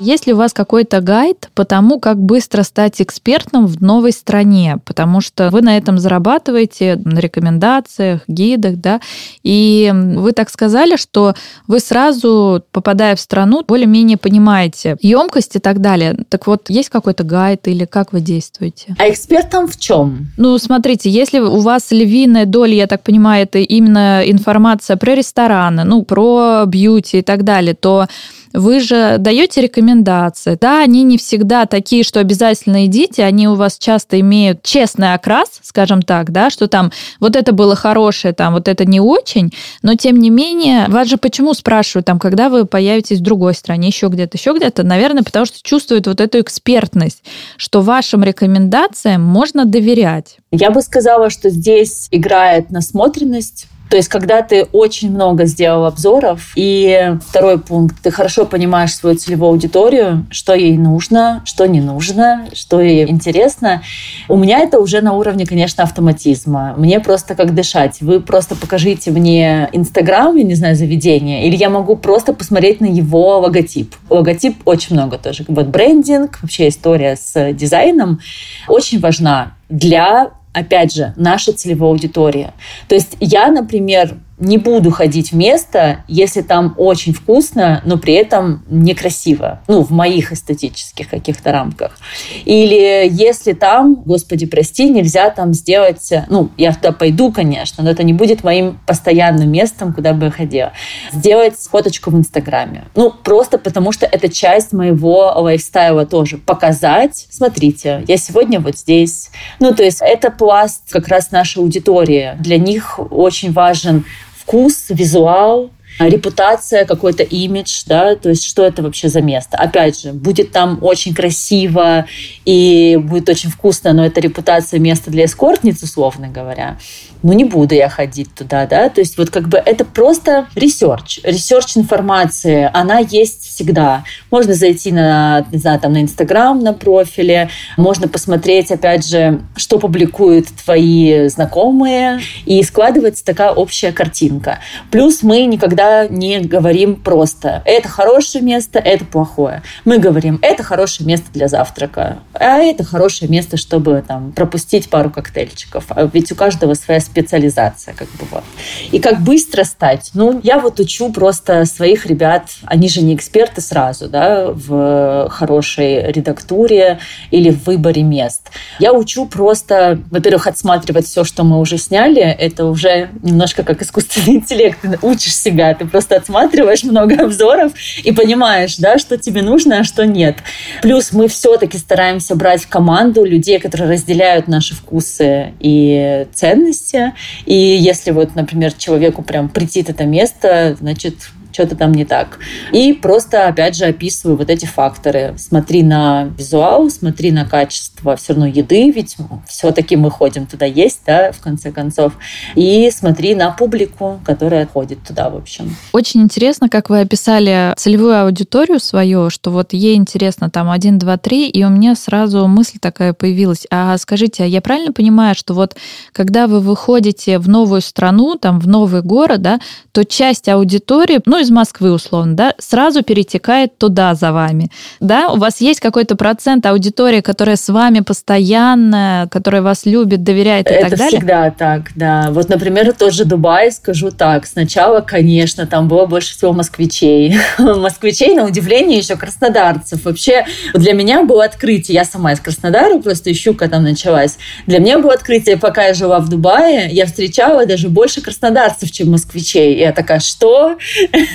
[0.00, 4.78] Есть ли у вас какой-то гайд по тому, как быстро стать экспертом в новой стране?
[4.84, 9.00] Потому что вы на этом зарабатываете, на рекомендациях, гидах, да,
[9.42, 11.34] и вы так сказали, что
[11.66, 16.16] вы сразу, попадая в страну, более-менее понимаете емкость и так далее.
[16.28, 18.94] Так вот, есть какой-то гайд или как вы действуете?
[18.98, 20.28] А экспертом в чем?
[20.36, 25.82] Ну, смотрите, если у вас львиная доля, я так понимаю, это именно информация про рестораны,
[25.82, 28.06] ну, про бьюти и так далее, то
[28.52, 30.58] вы же даете рекомендации.
[30.60, 35.60] Да, они не всегда такие, что обязательно идите, они у вас часто имеют честный окрас,
[35.62, 39.94] скажем так, да, что там вот это было хорошее, там вот это не очень, но
[39.94, 44.08] тем не менее, вас же почему спрашивают, там, когда вы появитесь в другой стране, еще
[44.08, 47.22] где-то, еще где-то, наверное, потому что чувствуют вот эту экспертность,
[47.56, 50.38] что вашим рекомендациям можно доверять.
[50.50, 56.52] Я бы сказала, что здесь играет насмотренность То есть, когда ты очень много сделал обзоров,
[56.56, 62.46] и второй пункт, ты хорошо понимаешь свою целевую аудиторию, что ей нужно, что не нужно,
[62.52, 63.82] что ей интересно.
[64.28, 66.74] У меня это уже на уровне, конечно, автоматизма.
[66.76, 68.00] Мне просто как дышать.
[68.00, 72.86] Вы просто покажите мне Инстаграм, я не знаю, заведение, или я могу просто посмотреть на
[72.86, 73.94] его логотип.
[74.10, 75.44] Логотип очень много тоже.
[75.48, 78.20] Вот брендинг, вообще история с дизайном
[78.68, 82.54] очень важна для опять же, наша целевая аудитория.
[82.88, 88.14] То есть я, например, не буду ходить в место, если там очень вкусно, но при
[88.14, 89.60] этом некрасиво.
[89.66, 91.98] Ну, в моих эстетических каких-то рамках.
[92.44, 96.12] Или если там, господи, прости, нельзя там сделать...
[96.28, 100.30] Ну, я туда пойду, конечно, но это не будет моим постоянным местом, куда бы я
[100.30, 100.72] ходила.
[101.12, 102.84] Сделать фоточку в Инстаграме.
[102.94, 106.38] Ну, просто потому что это часть моего лайфстайла тоже.
[106.38, 109.30] Показать, смотрите, я сегодня вот здесь.
[109.58, 112.36] Ну, то есть это пласт как раз нашей аудитории.
[112.38, 114.04] Для них очень важен
[114.48, 119.56] вкус, визуал, репутация, какой-то имидж, да, то есть что это вообще за место.
[119.56, 122.06] Опять же, будет там очень красиво
[122.44, 126.78] и будет очень вкусно, но это репутация места для эскортниц, условно говоря
[127.22, 131.20] ну не буду я ходить туда, да, то есть вот как бы это просто research,
[131.24, 134.04] research информации, она есть всегда.
[134.30, 139.78] Можно зайти на, не знаю, там на Инстаграм, на профиле, можно посмотреть, опять же, что
[139.78, 144.60] публикуют твои знакомые, и складывается такая общая картинка.
[144.90, 149.62] Плюс мы никогда не говорим просто, это хорошее место, это плохое.
[149.84, 155.10] Мы говорим, это хорошее место для завтрака, а это хорошее место, чтобы там пропустить пару
[155.10, 155.84] коктейльчиков.
[155.90, 158.44] А ведь у каждого своя специализация, как бы вот.
[158.92, 160.10] И как быстро стать?
[160.14, 166.12] Ну, я вот учу просто своих ребят, они же не эксперты сразу, да, в хорошей
[166.12, 166.98] редактуре
[167.30, 168.50] или в выборе мест.
[168.78, 174.36] Я учу просто, во-первых, отсматривать все, что мы уже сняли, это уже немножко как искусственный
[174.38, 179.84] интеллект, учишь себя, ты просто отсматриваешь много обзоров и понимаешь, да, что тебе нужно, а
[179.84, 180.38] что нет.
[180.82, 187.12] Плюс мы все-таки стараемся брать в команду людей, которые разделяют наши вкусы и ценности.
[187.46, 191.14] И если вот, например, человеку прям притит это место, значит,
[191.58, 192.38] что-то там не так.
[192.72, 195.34] И просто, опять же, описываю вот эти факторы.
[195.38, 199.16] Смотри на визуал, смотри на качество все равно еды, ведь
[199.48, 202.12] все-таки мы ходим туда есть, да, в конце концов.
[202.54, 205.74] И смотри на публику, которая ходит туда, в общем.
[205.92, 211.16] Очень интересно, как вы описали целевую аудиторию свою, что вот ей интересно там 1, 2,
[211.16, 213.66] 3, и у меня сразу мысль такая появилась.
[213.68, 215.74] А скажите, а я правильно понимаю, что вот
[216.12, 219.58] когда вы выходите в новую страну, там, в новый город, да,
[219.90, 224.70] то часть аудитории, ну, из Москвы условно, да, сразу перетекает туда за вами.
[225.00, 230.70] Да, у вас есть какой-то процент аудитории, которая с вами постоянно, которая вас любит, доверяет
[230.70, 231.06] и Это так далее?
[231.08, 232.26] Это всегда так, да.
[232.30, 234.46] Вот, например, тот же Дубай, скажу так.
[234.46, 237.36] Сначала, конечно, там было больше всего москвичей.
[237.58, 240.04] москвичей, на удивление, еще краснодарцев.
[240.04, 241.94] Вообще, для меня было открытие.
[241.94, 244.38] Я сама из Краснодара, просто ищу, когда там началась.
[244.66, 249.10] Для меня было открытие, пока я жила в Дубае, я встречала даже больше краснодарцев, чем
[249.10, 249.74] москвичей.
[249.74, 250.76] И я такая, что?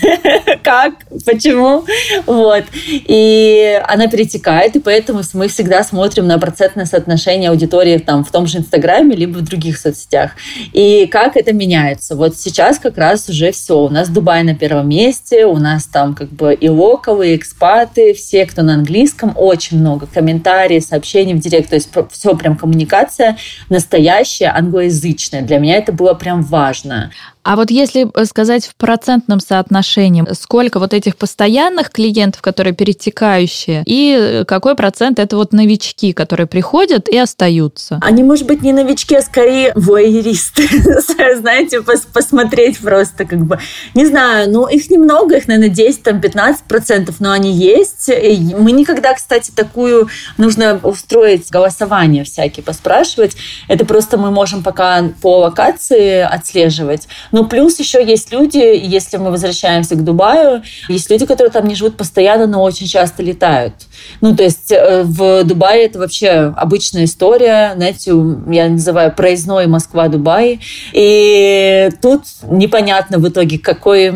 [0.64, 0.94] как,
[1.26, 1.86] почему,
[2.26, 2.64] вот.
[2.90, 8.48] И она перетекает, и поэтому мы всегда смотрим на процентное соотношение аудитории там в том
[8.48, 10.32] же Инстаграме, либо в других соцсетях.
[10.74, 12.16] И как это меняется.
[12.16, 13.80] Вот сейчас как раз уже все.
[13.80, 18.14] У нас Дубай на первом месте, у нас там как бы и локовые, и экспаты,
[18.14, 23.38] все, кто на английском, очень много комментариев, сообщений в директ, то есть все прям коммуникация
[23.70, 25.42] настоящая, англоязычная.
[25.42, 27.12] Для меня это было прям важно.
[27.44, 33.84] А вот если э, сказать в процентном соотношении, сколько вот этих постоянных клиентов, которые перетекающие,
[33.86, 38.00] и э, какой процент это вот новички, которые приходят и остаются?
[38.02, 40.68] Они, может быть, не новички, а скорее воеристы.
[41.36, 43.60] Знаете, пос посмотреть просто как бы.
[43.94, 48.08] Не знаю, ну их немного, их, наверное, 10, там, 15 процентов, но они есть.
[48.08, 53.36] И мы никогда, кстати, такую нужно устроить голосование всякие, поспрашивать.
[53.68, 57.10] Это просто мы можем пока по локации отслеживать.
[57.34, 61.74] Но плюс еще есть люди, если мы возвращаемся к Дубаю, есть люди, которые там не
[61.74, 63.74] живут постоянно, но очень часто летают.
[64.22, 68.12] Ну, то есть э, в Дубае это вообще обычная история, знаете,
[68.50, 70.60] я называю проездной Москва-Дубай.
[70.94, 74.12] И тут непонятно в итоге, к какой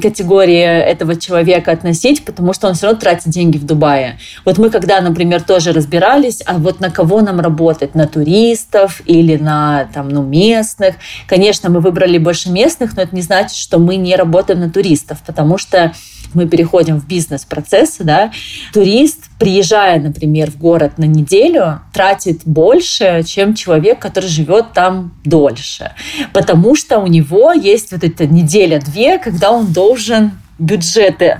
[0.00, 4.18] категории этого человека относить, потому что он все равно тратит деньги в Дубае.
[4.44, 7.94] Вот мы когда, например, тоже разбирались, а вот на кого нам работать?
[7.94, 10.96] На туристов или на там, ну, местных?
[11.26, 15.18] Конечно, мы выбрали больше местных, но это не значит, что мы не работаем на туристов,
[15.26, 15.92] потому что
[16.34, 18.30] мы переходим в бизнес-процессы, да,
[18.72, 25.92] турист приезжая, например, в город на неделю, тратит больше, чем человек, который живет там дольше.
[26.34, 31.38] Потому что у него есть вот эта неделя-две, когда он должен бюджеты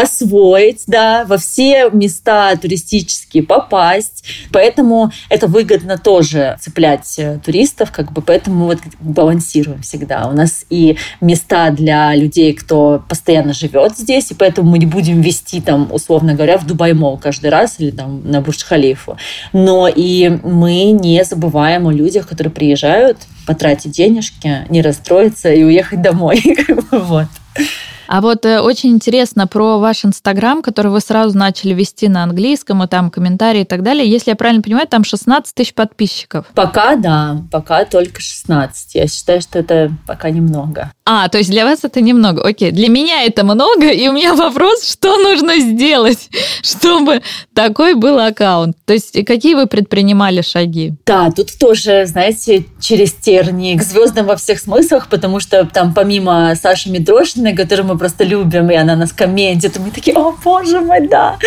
[0.00, 4.24] освоить, да, во все места туристические попасть.
[4.52, 10.28] Поэтому это выгодно тоже цеплять э, туристов, как бы, поэтому вот балансируем всегда.
[10.28, 15.20] У нас и места для людей, кто постоянно живет здесь, и поэтому мы не будем
[15.20, 19.16] вести там, условно говоря, в Дубай Мол каждый раз или там на Бурдж-Халифу.
[19.52, 26.02] Но и мы не забываем о людях, которые приезжают, потратить денежки, не расстроиться и уехать
[26.02, 26.42] домой.
[26.90, 27.26] Вот.
[28.06, 32.82] А вот э, очень интересно про ваш Инстаграм, который вы сразу начали вести на английском,
[32.82, 34.08] и там комментарии и так далее.
[34.08, 36.46] Если я правильно понимаю, там 16 тысяч подписчиков.
[36.54, 38.94] Пока да, пока только 16.
[38.94, 40.92] Я считаю, что это пока немного.
[41.04, 42.42] А, то есть для вас это немного.
[42.42, 46.28] Окей, для меня это много, и у меня вопрос, что нужно сделать,
[46.62, 47.22] чтобы
[47.54, 48.76] такой был аккаунт?
[48.84, 50.94] То есть какие вы предпринимали шаги?
[51.06, 56.54] Да, тут тоже, знаете, через тернии к звездам во всех смыслах, потому что там помимо
[56.60, 61.06] Саши Митрошиной, которую просто любим, и она нас комментит, и мы такие, о, боже мой,
[61.08, 61.38] да.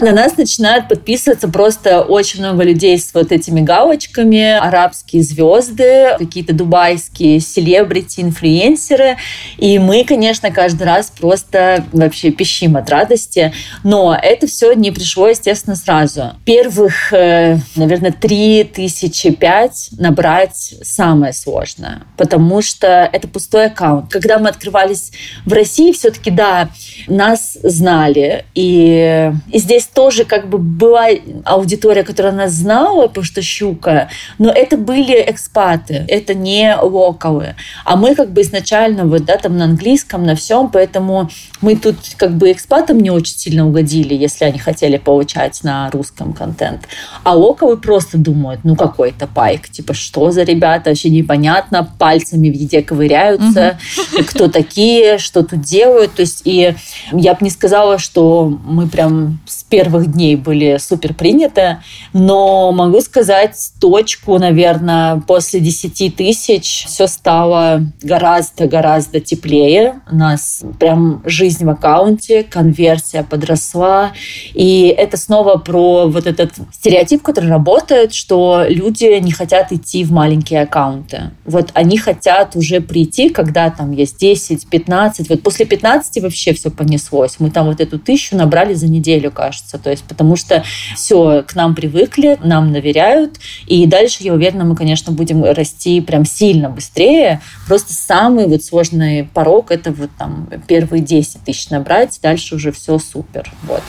[0.00, 6.52] На нас начинают подписываться просто очень много людей с вот этими галочками, арабские звезды, какие-то
[6.52, 9.16] дубайские селебрити, инфлюенсеры.
[9.58, 13.52] И мы, конечно, каждый раз просто вообще пищим от радости.
[13.82, 16.32] Но это все не пришло, естественно, сразу.
[16.44, 24.10] Первых, э, наверное, три тысячи пять набрать самое сложное, потому что это пустой аккаунт.
[24.10, 25.12] Когда мы открывались
[25.44, 26.68] в России, все-таки, да,
[27.08, 28.44] нас знали.
[28.54, 31.06] И, и здесь тоже как бы была
[31.44, 37.54] аудитория, которая нас знала, потому что щука, но это были экспаты, это не локалы.
[37.84, 41.30] А мы как бы изначально вот, да, там на английском, на всем, поэтому
[41.60, 46.32] мы тут как бы экспатам не очень сильно угодили, если они хотели получать на русском
[46.32, 46.88] контент.
[47.22, 52.82] А локовы просто думают, ну какой-то пайк, типа что за ребята, вообще непонятно, пальцами везде
[52.82, 53.78] ковыряются,
[54.12, 54.24] угу.
[54.24, 56.74] кто такие, что тут делают, то есть и
[57.12, 61.78] я бы не сказала, что мы прям с первых дней были супер приняты,
[62.12, 70.00] но могу сказать точку, наверное, после 10 тысяч все стало гораздо, гораздо гораздо теплее.
[70.10, 74.12] У нас прям жизнь в аккаунте, конверсия подросла.
[74.54, 80.12] И это снова про вот этот стереотип, который работает, что люди не хотят идти в
[80.12, 81.30] маленькие аккаунты.
[81.44, 85.28] Вот они хотят уже прийти, когда там есть 10, 15.
[85.28, 87.36] Вот после 15 вообще все понеслось.
[87.40, 89.76] Мы там вот эту тысячу набрали за неделю, кажется.
[89.76, 90.62] То есть потому что
[90.94, 93.40] все, к нам привыкли, нам доверяют.
[93.66, 97.40] И дальше, я уверена, мы, конечно, будем расти прям сильно быстрее.
[97.66, 103.00] Просто самый вот сложный порог– это вот там первые 10 тысяч набрать, дальше уже все
[103.00, 103.50] супер.
[103.64, 103.82] Вот.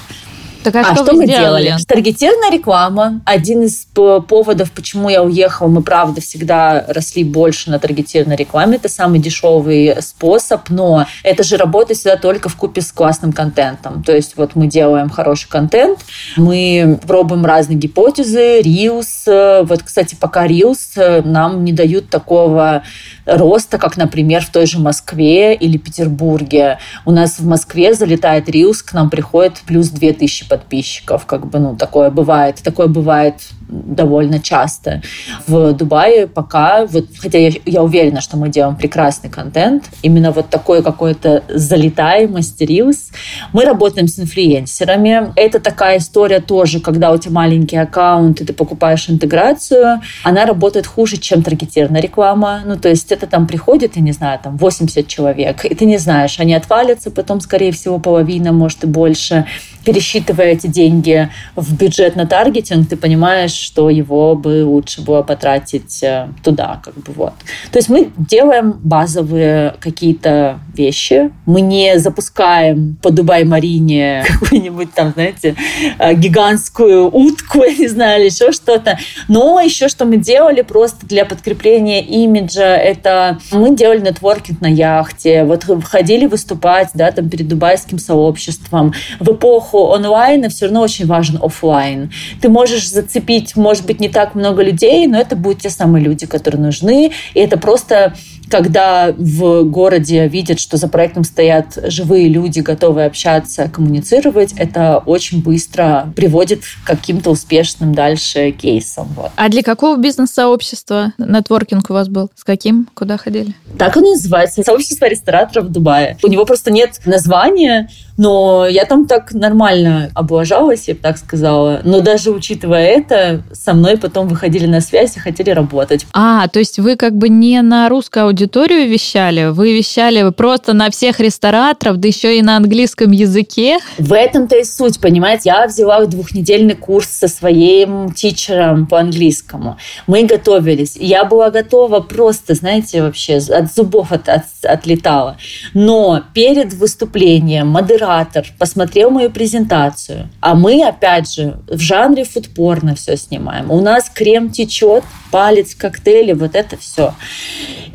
[0.72, 1.66] Так, а, а что, что мы сделали?
[1.66, 1.84] делали?
[1.88, 3.22] Таргетированная реклама.
[3.26, 8.78] Один из поводов, почему я уехала, мы, правда, всегда росли больше на таргетированной рекламе.
[8.78, 14.04] Это самый дешевый способ, но это же работает всегда только в купе с классным контентом.
[14.04, 16.00] То есть вот мы делаем хороший контент,
[16.36, 19.66] мы пробуем разные гипотезы, Reels.
[19.66, 22.84] Вот, кстати, пока Reels нам не дают такого
[23.26, 26.80] роста, как, например, в той же Москве или Петербурге.
[27.06, 31.26] У нас в Москве залетает Reels, к нам приходит плюс 2000 подписчиков.
[31.26, 32.62] Как бы, ну, такое бывает.
[32.64, 33.36] Такое бывает
[33.68, 35.02] довольно часто.
[35.48, 40.50] В Дубае пока, вот, хотя я, я уверена, что мы делаем прекрасный контент, именно вот
[40.50, 43.10] такой какой-то залетаемость, рилс.
[43.54, 45.34] Мы работаем с инфлюенсерами.
[45.36, 50.88] Это такая история тоже, когда у тебя маленький аккаунт, и ты покупаешь интеграцию, она работает
[50.88, 52.62] хуже, чем таргетированная реклама.
[52.66, 55.98] Ну, то есть это там приходит, я не знаю, там 80 человек, и ты не
[55.98, 59.46] знаешь, они отвалятся, потом, скорее всего, половина, может, и больше
[59.86, 66.04] пересчитывая эти деньги в бюджет на таргетинг, ты понимаешь, что его бы лучше было потратить
[66.04, 67.34] э, туда, как бы вот.
[67.72, 75.56] То есть мы делаем базовые какие-то вещи, мы не запускаем по Дубай-Марине какую-нибудь там, знаете,
[76.00, 78.98] э, гигантскую утку, я не знаю, или еще что-то.
[79.28, 85.44] Но еще что мы делали просто для подкрепления имиджа, это мы делали нетворкинг на яхте,
[85.44, 88.94] вот ходили выступать, да, там перед дубайским сообществом.
[89.20, 92.12] В эпоху онлайна все равно очень важен офлайн.
[92.42, 96.26] Ты можешь зацепить, может быть, не так много людей, но это будут те самые люди,
[96.26, 97.12] которые нужны.
[97.34, 98.16] И это просто
[98.50, 105.42] когда в городе видят, что за проектом стоят живые люди, готовые общаться, коммуницировать, это очень
[105.42, 109.08] быстро приводит к каким-то успешным дальше кейсам.
[109.16, 109.32] Вот.
[109.36, 112.30] А для какого бизнес-сообщества нетворкинг у вас был?
[112.36, 112.88] С каким?
[112.94, 113.54] Куда ходили?
[113.78, 114.64] Так оно называется.
[114.64, 116.18] Сообщество рестораторов в Дубае.
[116.24, 121.82] У него просто нет названия, Но я там так нормально облажалась, я бы так сказала.
[121.84, 126.06] Но даже учитывая это, со мной потом выходили на связь и хотели работать.
[126.14, 130.90] А, то есть вы как бы не на русскую аудиторию вещали, вы вещали просто на
[130.90, 133.78] всех рестораторов, да еще и на английском языке?
[133.98, 135.44] В этом-то и суть, понимаете?
[135.46, 139.78] Я взяла двухнедельный курс со своим тичером по английскому.
[140.06, 140.98] Мы готовились.
[141.00, 145.38] Я была готова просто, знаете, вообще от зубов от, от, отлетала.
[145.74, 153.16] Но перед выступлением модератор посмотрел мою презентацию, а мы, опять же, в жанре фудпорно все
[153.16, 153.72] снимаем.
[153.72, 157.14] У нас крем течет, палец, коктейли, вот это все.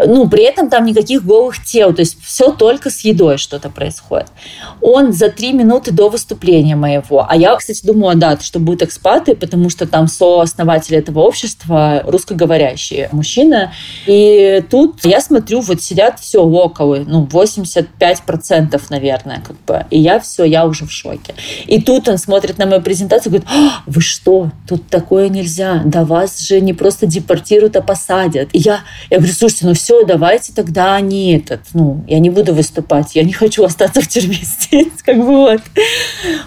[0.06, 4.28] Ну, при этом там никаких голых тел, то есть все только с едой что-то происходит.
[4.80, 9.34] Он за три минуты до выступления моего, а я, кстати, думала, да, что будут экспаты,
[9.34, 13.72] потому что там сооснователь этого общества русскоговорящий мужчина,
[14.06, 20.20] и тут я смотрю, вот сидят все локалы, ну, 85%, наверное, как бы, и я
[20.20, 21.34] все, я уже в шоке.
[21.66, 25.82] И тут он смотрит на мою презентацию и говорит, «А, вы что, тут такое нельзя,
[25.84, 28.48] да вас же не просто депортируют, а посадят.
[28.52, 32.54] И я, я говорю, слушайте, ну все, давайте тогда не этот, ну, я не буду
[32.54, 35.62] выступать, я не хочу остаться в тюрьме здесь, как бы вот.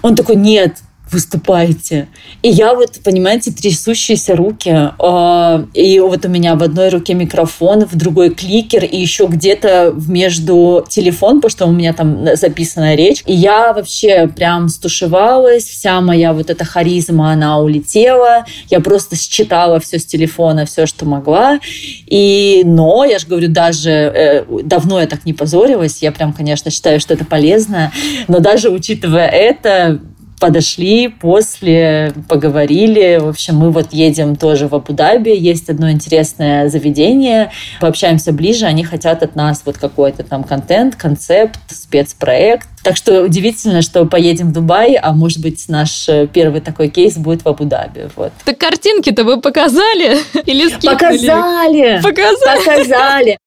[0.02, 0.78] Он такой, нет,
[1.14, 2.08] выступаете.
[2.42, 7.86] И я вот, понимаете, трясущиеся руки, э, и вот у меня в одной руке микрофон,
[7.86, 13.22] в другой кликер, и еще где-то между телефон, потому что у меня там записана речь.
[13.26, 18.44] И я вообще прям стушевалась, вся моя вот эта харизма, она улетела.
[18.68, 21.60] Я просто считала все с телефона, все, что могла.
[22.06, 26.02] И, но, я же говорю, даже э, давно я так не позорилась.
[26.02, 27.92] Я прям, конечно, считаю, что это полезно.
[28.26, 30.00] Но даже учитывая это,
[30.40, 33.18] подошли после, поговорили.
[33.20, 35.30] В общем, мы вот едем тоже в Абу-Даби.
[35.30, 37.50] Есть одно интересное заведение.
[37.80, 38.66] Пообщаемся ближе.
[38.66, 42.68] Они хотят от нас вот какой-то там контент, концепт, спецпроект.
[42.82, 47.16] Так что удивительно, что поедем в Дубай, а может быть наш э, первый такой кейс
[47.16, 48.10] будет в Абу-Даби.
[48.14, 48.32] Вот.
[48.44, 50.18] Так картинки-то вы показали?
[50.44, 50.94] Или скипнули?
[50.94, 52.00] Показали!
[52.02, 52.66] Показали!
[52.66, 53.38] Показали!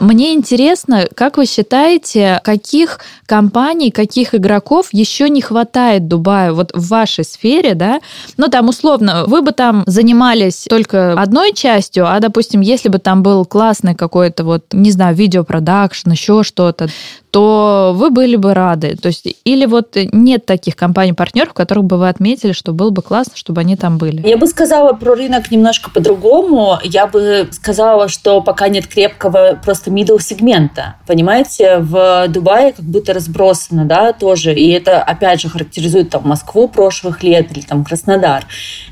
[0.00, 6.88] Мне интересно, как вы считаете, каких компаний, каких игроков еще не хватает Дубаю вот в
[6.88, 8.00] вашей сфере, да?
[8.36, 13.22] Ну, там, условно, вы бы там занимались только одной частью, а, допустим, если бы там
[13.22, 16.88] был классный какой-то вот, не знаю, видеопродакшн, еще что-то,
[17.30, 18.96] то вы были бы рады.
[18.96, 23.36] То есть, или вот нет таких компаний-партнеров, которых бы вы отметили, что было бы классно,
[23.36, 24.26] чтобы они там были?
[24.26, 26.78] Я бы сказала про рынок немножко по-другому.
[26.82, 30.96] Я бы сказала, что пока нет крепкого просто middle сегмента.
[31.06, 34.54] Понимаете, в Дубае как будто разбросано, да, тоже.
[34.54, 38.44] И это, опять же, характеризует там Москву прошлых лет или там Краснодар.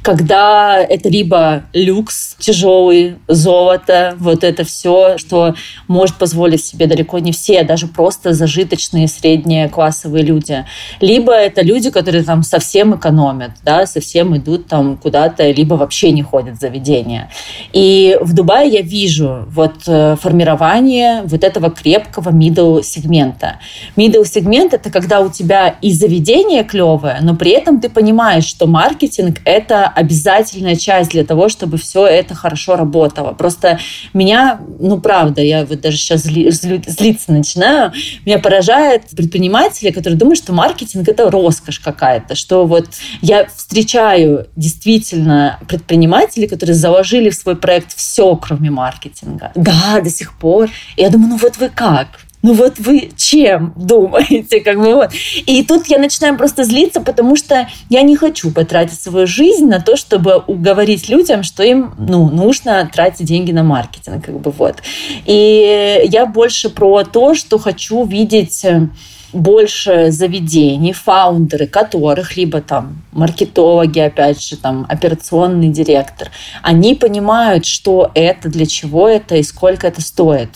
[0.03, 5.55] Когда это либо люкс тяжелый, золото, вот это все, что
[5.89, 10.65] может позволить себе далеко не все, даже просто просто зажиточные средние классовые люди.
[11.01, 16.23] Либо это люди, которые там совсем экономят, да, совсем идут там куда-то, либо вообще не
[16.23, 17.31] ходят в заведения.
[17.73, 23.61] И в Дубае я вижу вот э, формирование вот этого крепкого middle сегмента.
[23.97, 28.67] Middle сегмент это когда у тебя и заведение клевое, но при этом ты понимаешь, что
[28.67, 33.33] маркетинг это обязательная часть для того, чтобы все это хорошо работало.
[33.33, 33.79] Просто
[34.15, 37.93] меня, ну правда, я вот даже сейчас зли, зли, злиться начинаю,
[38.25, 42.89] меня поражает предприниматели, которые думают, что маркетинг– это роскошь какая-то, что вот
[43.23, 49.53] я встречаю действительно предпринимателей, которые заложили в свой проект все, кроме маркетинга.
[49.55, 50.71] Да, до сих пор.
[50.97, 52.09] И я думаю, ну вот вы как?
[52.43, 55.11] Ну вот вы чем думаете, как бы вот.
[55.47, 59.81] И тут я начинаю просто злиться, потому что я не хочу потратить свою жизнь на
[59.81, 64.77] то, чтобы уговорить людям, что им, ну, нужно тратить деньги на маркетинг, как бы вот.
[65.25, 68.89] И я больше про то, что хочу видеть э,
[69.33, 76.31] больше заведений, фаундеры которых, либо там маркетологи, опять же, там операционный директор,
[76.63, 80.51] они понимают, что это, для чего это и сколько это стоит.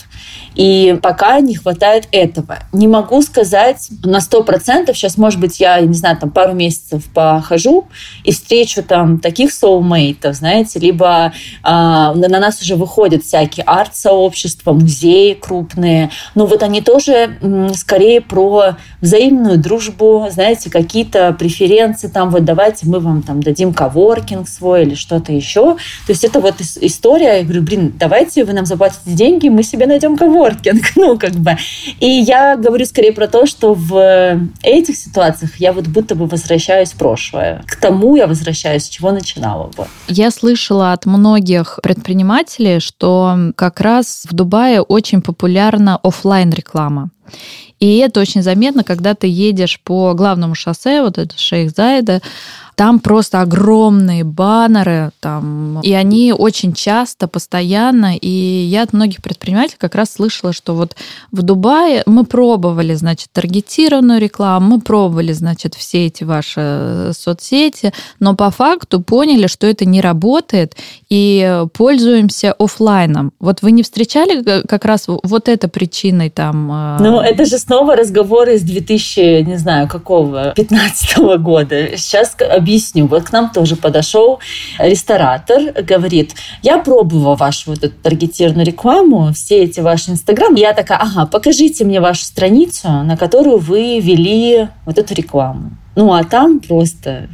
[0.55, 2.59] И пока не хватает этого.
[2.71, 4.97] Не могу сказать на сто процентов.
[4.97, 7.87] Сейчас, может быть, я, не знаю, там пару месяцев похожу
[8.23, 11.33] и встречу там таких соулмейтов, знаете, либо
[11.63, 16.11] э, на нас уже выходят всякие арт-сообщества, музеи крупные.
[16.35, 22.87] Но вот они тоже м, скорее про взаимную дружбу, знаете, какие-то преференции там, вот давайте
[22.87, 25.75] мы вам там дадим коворкинг свой или что-то еще.
[26.05, 29.85] То есть это вот история, я говорю, блин, давайте вы нам заплатите деньги, мы себе
[29.85, 31.55] найдем делаем коворкинг, ну, как бы.
[31.99, 36.91] И я говорю скорее про то, что в этих ситуациях я вот будто бы возвращаюсь
[36.91, 37.63] в прошлое.
[37.67, 39.71] К тому я возвращаюсь, с чего начинала.
[39.77, 39.87] Вот.
[40.07, 47.09] Я слышала от многих предпринимателей, что как раз в Дубае очень популярна офлайн реклама.
[47.79, 52.21] И это очень заметно, когда ты едешь по главному шоссе, вот это Шейх Зайда,
[52.75, 59.77] там просто огромные баннеры, там, и они очень часто, постоянно, и я от многих предпринимателей
[59.79, 60.95] как раз слышала, что вот
[61.31, 67.93] в Дубае мы пробовали, значит, таргетированную рекламу, мы пробовали, значит, все эти ваши э, соцсети,
[68.19, 70.75] но по факту поняли, что это не работает,
[71.09, 73.33] и пользуемся офлайном.
[73.39, 76.71] Вот вы не встречали как раз вот это причиной там?
[76.71, 81.97] Э, ну, это же снова разговоры из 2000, не знаю, какого, 15 года.
[81.97, 83.07] Сейчас объясню.
[83.07, 84.39] Вот к нам тоже подошел
[84.77, 90.53] ресторатор, говорит, я пробовала вашу вот эту таргетированную рекламу, все эти ваши инстаграм.
[90.55, 95.71] Я такая, ага, покажите мне вашу страницу, на которую вы вели вот эту рекламу.
[95.95, 97.27] Ну, а там просто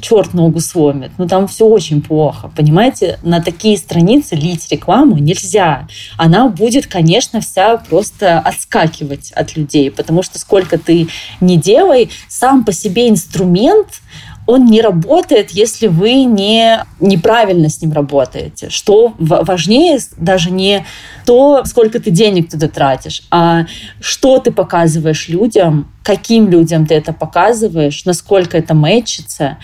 [0.00, 1.12] черт ногу сломит.
[1.18, 2.50] Ну, там все очень плохо.
[2.56, 5.86] Понимаете, на такие страницы лить рекламу нельзя.
[6.16, 11.08] Она будет, конечно, вся просто отскакивать от людей, потому что сколько ты
[11.40, 13.88] не делай, сам по себе инструмент–
[14.50, 18.68] он не работает, если вы не, неправильно с ним работаете.
[18.68, 20.84] Что важнее даже не
[21.24, 23.66] то, сколько ты денег туда тратишь, а
[24.00, 29.58] что ты показываешь людям, каким людям ты это показываешь, насколько это мэчится.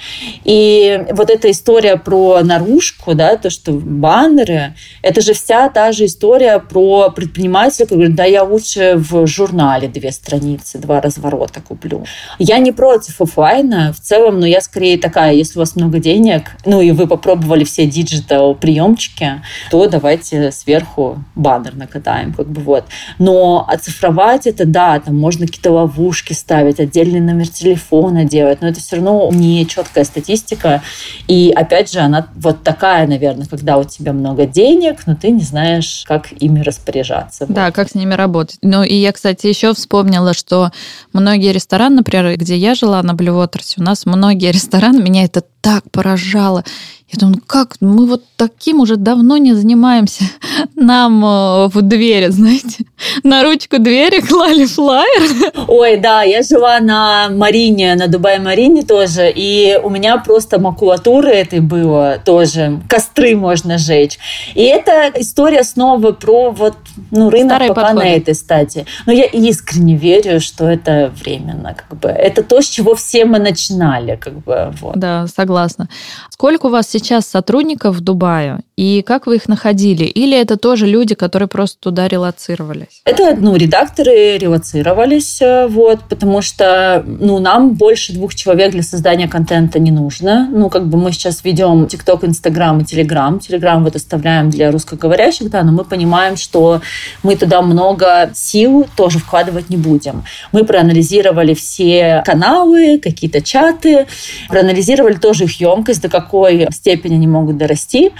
[0.45, 6.05] И вот эта история про наружку, да, то, что баннеры, это же вся та же
[6.07, 12.05] история про предпринимателя, который говорит, да, я лучше в журнале две страницы, два разворота куплю.
[12.39, 16.53] Я не против офлайна в целом, но я скорее такая, если у вас много денег,
[16.65, 22.85] ну и вы попробовали все digital приемчики, то давайте сверху баннер накатаем, как бы вот.
[23.19, 28.81] Но оцифровать это, да, там можно какие-то ловушки ставить, отдельный номер телефона делать, но это
[28.81, 30.83] все равно не четкая статистика.
[31.29, 35.43] И опять же, она вот такая, наверное, когда у тебя много денег, но ты не
[35.43, 37.47] знаешь, как ими распоряжаться.
[37.49, 37.75] Да, вот.
[37.75, 38.59] как с ними работать.
[38.63, 40.71] Ну и я, кстати, еще вспомнила, что
[41.13, 45.91] многие рестораны, например, где я жила на Блюотерсе, у нас многие рестораны, меня это так
[45.91, 46.65] поражало.
[47.09, 50.25] Я думаю, ну как, мы вот таким уже давно не занимаемся.
[50.75, 52.85] Нам э, в двери, знаете,
[53.23, 55.53] на ручку двери клали флайер.
[55.69, 61.61] Ой, да, я жила на Марине, на Дубай-Марине тоже, и у меня просто макулатуры этой
[61.61, 64.19] было тоже, костры можно жечь.
[64.55, 66.75] И это история снова про вот,
[67.13, 68.05] ну, рынок Старые пока подходы.
[68.05, 68.85] на этой стадии.
[69.07, 72.09] Но я искренне верю, что это временно, как бы.
[72.09, 74.97] Это то, с чего все мы начинали, как бы, вот.
[74.97, 75.89] Да, согласна.
[76.31, 80.05] Сколько у вас сейчас сотрудников в Дубае и как вы их находили?
[80.05, 83.01] Или это тоже люди, которые просто туда релацировались?
[83.07, 89.29] Это, ну, редакторы релацировались, э, вот, потому что, ну, нам больше двух человек для создания
[89.29, 90.47] контента не нужно.
[90.53, 93.41] Ну, как бы мы сейчас ведем TikTok, Instagram и Telegram.
[93.41, 96.83] Telegram вот оставляем для русскоговорящих, да, но мы понимаем, что
[97.23, 100.25] мы туда много сил тоже вкладывать не будем.
[100.53, 104.07] Мы проанализировали все каналы, какие-то чаты,
[104.51, 108.13] проанализировали тоже их емкость, до какой степени они могут дорасти.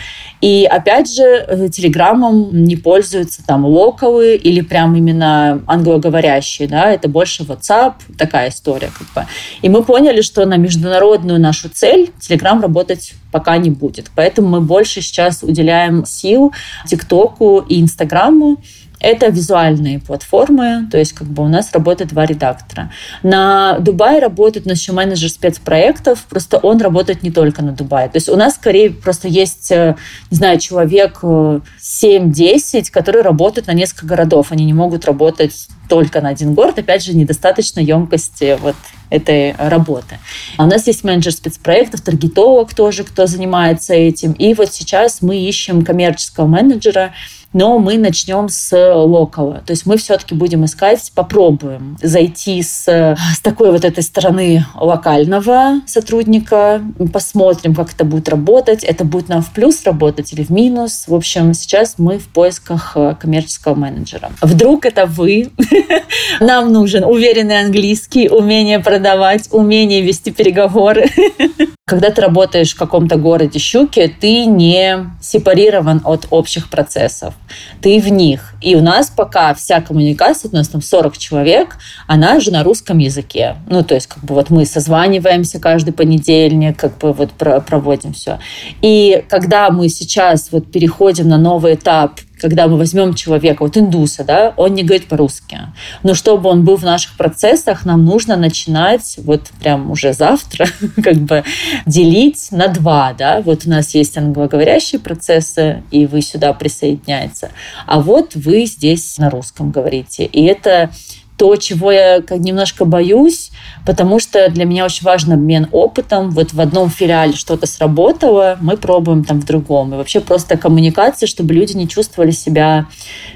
[0.47, 7.09] И опять же, э, телеграммом не пользуются там локалы или прям именно англоговорящие, да, это
[7.09, 9.29] больше WhatsApp, такая история как бы.
[9.63, 14.13] И мы поняли, что на международную нашу цель Телеграм работать пока не будет.
[14.15, 16.53] Поэтому мы больше сейчас уделяем сил
[16.87, 18.59] ТикТоку и Инстаграму,
[19.01, 22.91] это визуальные платформы, то есть как бы у нас работает два редактора.
[23.23, 28.09] На Дубае работает наш менеджер спецпроектов, просто он работает не только на Дубае.
[28.09, 29.97] То есть у нас скорее просто есть, э,
[30.31, 34.51] не знаю, человек 7-10, э, которые работают на несколько городов.
[34.51, 36.79] Они не могут работать только на один город.
[36.79, 38.77] Опять же, недостаточно емкости вот
[39.11, 40.19] этой работы.
[40.57, 44.33] А у нас есть менеджер спецпроектов, таргетолог тоже, кто занимается этим.
[44.33, 47.13] И вот сейчас мы ищем коммерческого менеджера,
[47.53, 49.63] но мы начнем с локала.
[49.67, 55.81] То есть мы все-таки будем искать, попробуем зайти с, с такой вот этой стороны локального
[55.87, 56.83] сотрудника,
[57.13, 58.85] посмотрим, как это будет работать.
[58.85, 61.05] Это будет нам в плюс работать или в минус.
[61.07, 64.31] В общем, сейчас мы в поисках э, коммерческого менеджера.
[64.43, 65.51] Вдруг это вы?
[66.41, 71.07] Нам нужен уверенный английский, умение продавать, умение вести переговоры.
[71.87, 77.35] Когда ты работаешь в каком-то городе Щуки, ты не сепарирован от общих процессов.
[77.81, 78.55] Ты в них.
[78.61, 81.77] И у нас пока вся коммуникация, у нас там 40 человек,
[82.07, 83.57] она же на русском языке.
[83.69, 88.39] Ну, то есть, как бы вот мы созваниваемся каждый понедельник, как бы вот проводим все.
[88.83, 94.25] И когда мы сейчас вот переходим на новый этап когда мы возьмем человека, вот индуса,
[94.25, 95.61] да, он не говорит по-русски.
[96.03, 100.67] Но чтобы он был в наших процессах, нам нужно начинать вот прям уже завтра
[101.03, 101.45] как бы
[101.87, 103.41] делить на два, да.
[103.41, 107.51] Вот у нас есть англоговорящие процессы, и вы сюда присоединяется.
[107.87, 110.25] А вот вы здесь на русском говорите.
[110.25, 110.91] И это
[111.37, 113.51] то, чего я как немножко боюсь,
[113.85, 116.31] потому что для меня очень важен обмен опытом.
[116.31, 119.93] Вот в одном филиале что-то сработало, мы пробуем там в другом.
[119.95, 122.87] И вообще просто коммуникация, чтобы люди не чувствовали себя,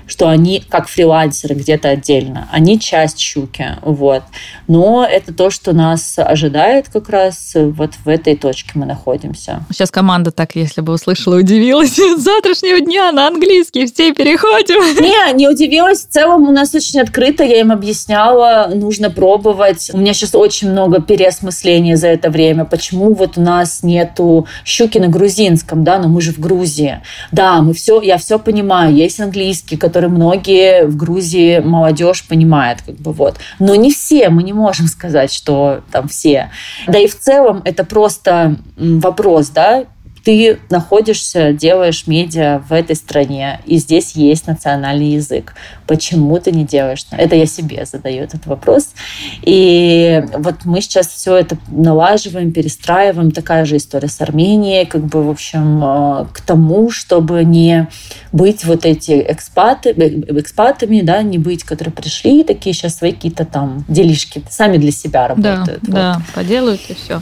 [0.06, 2.48] что они как фрилансеры где-то отдельно.
[2.52, 3.78] Они часть щуки.
[3.82, 4.22] Вот.
[4.66, 9.64] Но это то, что нас ожидает как раз вот в этой точке мы находимся.
[9.70, 11.96] Сейчас команда так, если бы услышала, удивилась.
[11.98, 14.80] С завтрашнего дня на английский все переходим.
[15.02, 16.04] Не, не удивилась.
[16.04, 17.44] В целом у нас очень открыто.
[17.44, 19.90] Я им объясняла, нужно пробовать.
[19.92, 22.64] У меня сейчас очень много переосмысления за это время.
[22.64, 27.00] Почему вот у нас нету щуки на грузинском, да, но мы же в Грузии.
[27.32, 28.94] Да, мы все, я все понимаю.
[28.94, 33.38] Есть английский, который многие в Грузии молодежь понимает, как бы вот.
[33.58, 36.50] Но не все, мы не можем сказать, что там все.
[36.86, 39.84] Да и в целом это просто вопрос, да,
[40.24, 45.54] ты находишься, делаешь медиа в этой стране, и здесь есть национальный язык.
[45.86, 47.04] Почему ты не делаешь?
[47.10, 48.92] Это я себе задаю этот вопрос.
[49.42, 53.30] И вот мы сейчас все это налаживаем, перестраиваем.
[53.30, 57.88] Такая же история с Арменией, как бы, в общем, э, к тому, чтобы не
[58.32, 63.44] быть вот эти экспаты, э, экспатами, да, не быть, которые пришли, такие сейчас свои какие-то
[63.44, 65.80] там делишки сами для себя работают.
[65.82, 65.94] Да, вот.
[65.94, 67.20] да поделают и все.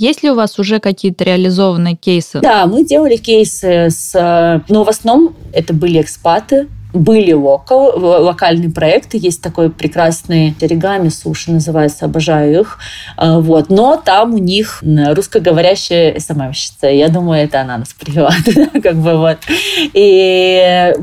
[0.00, 2.40] Есть ли у вас уже какие-то реализованные кейсы?
[2.40, 4.14] Да, мы делали кейсы с...
[4.14, 9.18] Э, но в основном это были экспаты, были локал, локальные проекты.
[9.20, 12.78] Есть такой прекрасный оригами суши, называется, обожаю их.
[13.16, 13.70] А, вот.
[13.70, 16.88] Но там у них русскоговорящая СММщица.
[16.88, 18.32] Я думаю, это она нас привела
[18.82, 19.38] как бы вот.
[19.94, 20.94] И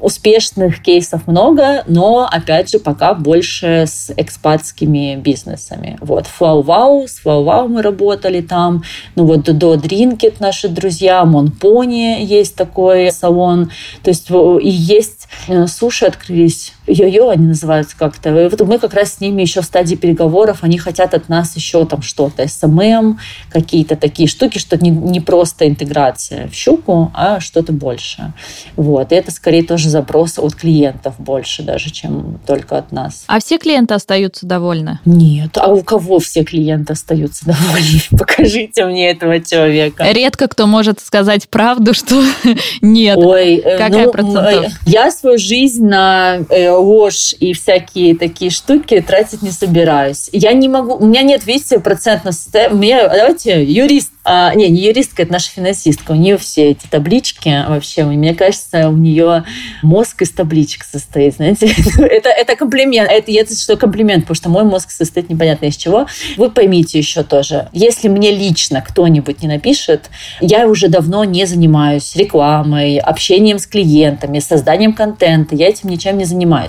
[0.00, 5.98] успешных кейсов много, но, опять же, пока больше с экспатскими бизнесами.
[6.00, 6.26] Вот.
[6.26, 8.82] Флау с Флау мы работали там.
[9.16, 13.70] Ну вот Додо Drinkit наши друзья, Монпони есть такой салон.
[14.02, 18.30] То есть и есть есть э, суши открылись, йо-йо они называются как-то.
[18.30, 21.56] И вот мы как раз с ними еще в стадии переговоров, они хотят от нас
[21.56, 23.18] еще там что-то, SMM,
[23.50, 28.32] какие-то такие штуки, что не, не просто интеграция в щуку, а что-то больше.
[28.76, 29.12] Вот.
[29.12, 33.24] И это скорее тоже запрос от клиентов больше даже, чем только от нас.
[33.26, 35.00] А все клиенты остаются довольны?
[35.04, 35.58] Нет.
[35.58, 38.00] А у кого все клиенты остаются довольны?
[38.18, 40.06] Покажите мне этого человека.
[40.10, 42.22] Редко кто может сказать правду, что
[42.80, 43.18] нет.
[43.18, 44.72] Ой, э, Какая ну, процентов?
[44.86, 50.28] Я я свою жизнь на э, ложь и всякие такие штуки тратить не собираюсь.
[50.32, 53.08] Я не могу, у меня нет, видите, процентного состояния.
[53.08, 56.12] Давайте юрист а, не, не юристка, это наша финансистка.
[56.12, 59.44] У нее все эти таблички вообще, мне кажется, у нее
[59.82, 61.74] мозг из табличек состоит, знаете.
[61.98, 63.10] это, это комплимент.
[63.10, 66.06] Это, это что комплимент, потому что мой мозг состоит непонятно из чего.
[66.36, 70.10] Вы поймите еще тоже, если мне лично кто-нибудь не напишет,
[70.40, 75.56] я уже давно не занимаюсь рекламой, общением с клиентами, созданием контента.
[75.56, 76.59] Я этим ничем не занимаюсь.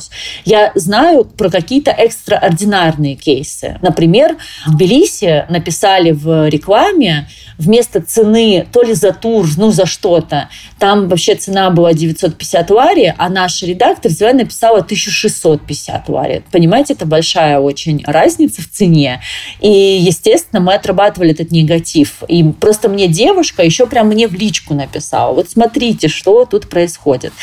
[0.45, 3.77] Я знаю про какие-то экстраординарные кейсы.
[3.81, 7.27] Например, в Тбилиси написали в рекламе,
[7.57, 13.13] вместо цены то ли за тур, ну за что-то, там вообще цена была 950 лари,
[13.17, 16.43] а наш редактор взяла написала 1650 лари.
[16.51, 19.21] Понимаете, это большая очень разница в цене.
[19.59, 22.23] И, естественно, мы отрабатывали этот негатив.
[22.27, 25.33] И просто мне девушка еще прям мне в личку написала.
[25.33, 27.33] Вот смотрите, что тут происходит.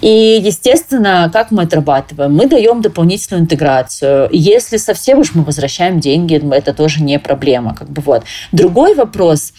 [0.00, 2.34] И, естественно, как мы отрабатываем?
[2.34, 4.28] Мы даем дополнительную интеграцию.
[4.32, 7.74] Если совсем уж мы возвращаем деньги, это тоже не проблема.
[7.74, 8.24] Как бы вот.
[8.52, 9.52] Другой вопрос,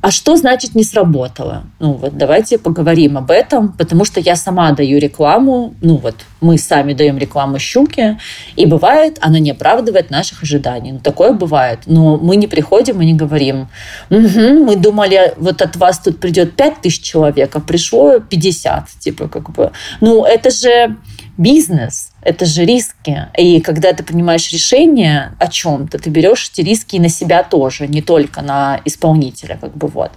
[0.00, 1.64] а что значит не сработало?
[1.80, 6.56] Ну вот давайте поговорим об этом, потому что я сама даю рекламу, ну вот мы
[6.56, 8.16] сами даем рекламу щуки,
[8.54, 10.92] и бывает, она не оправдывает наших ожиданий.
[10.92, 13.68] Ну такое бывает, но мы не приходим и не говорим,
[14.08, 19.26] угу, мы думали, вот от вас тут придет 5 тысяч человек, а пришло 50, типа
[19.26, 19.72] как бы.
[20.00, 20.96] Ну это же
[21.38, 23.28] бизнес, это же риски.
[23.38, 27.86] И когда ты принимаешь решение о чем-то, ты берешь эти риски и на себя тоже,
[27.86, 30.10] не только на исполнителя, как бы вот.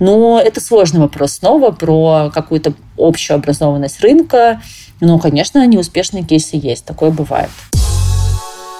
[0.00, 4.60] Но это сложный вопрос снова про какую-то общую образованность рынка.
[5.00, 7.50] Ну, конечно, неуспешные кейсы есть, такое бывает.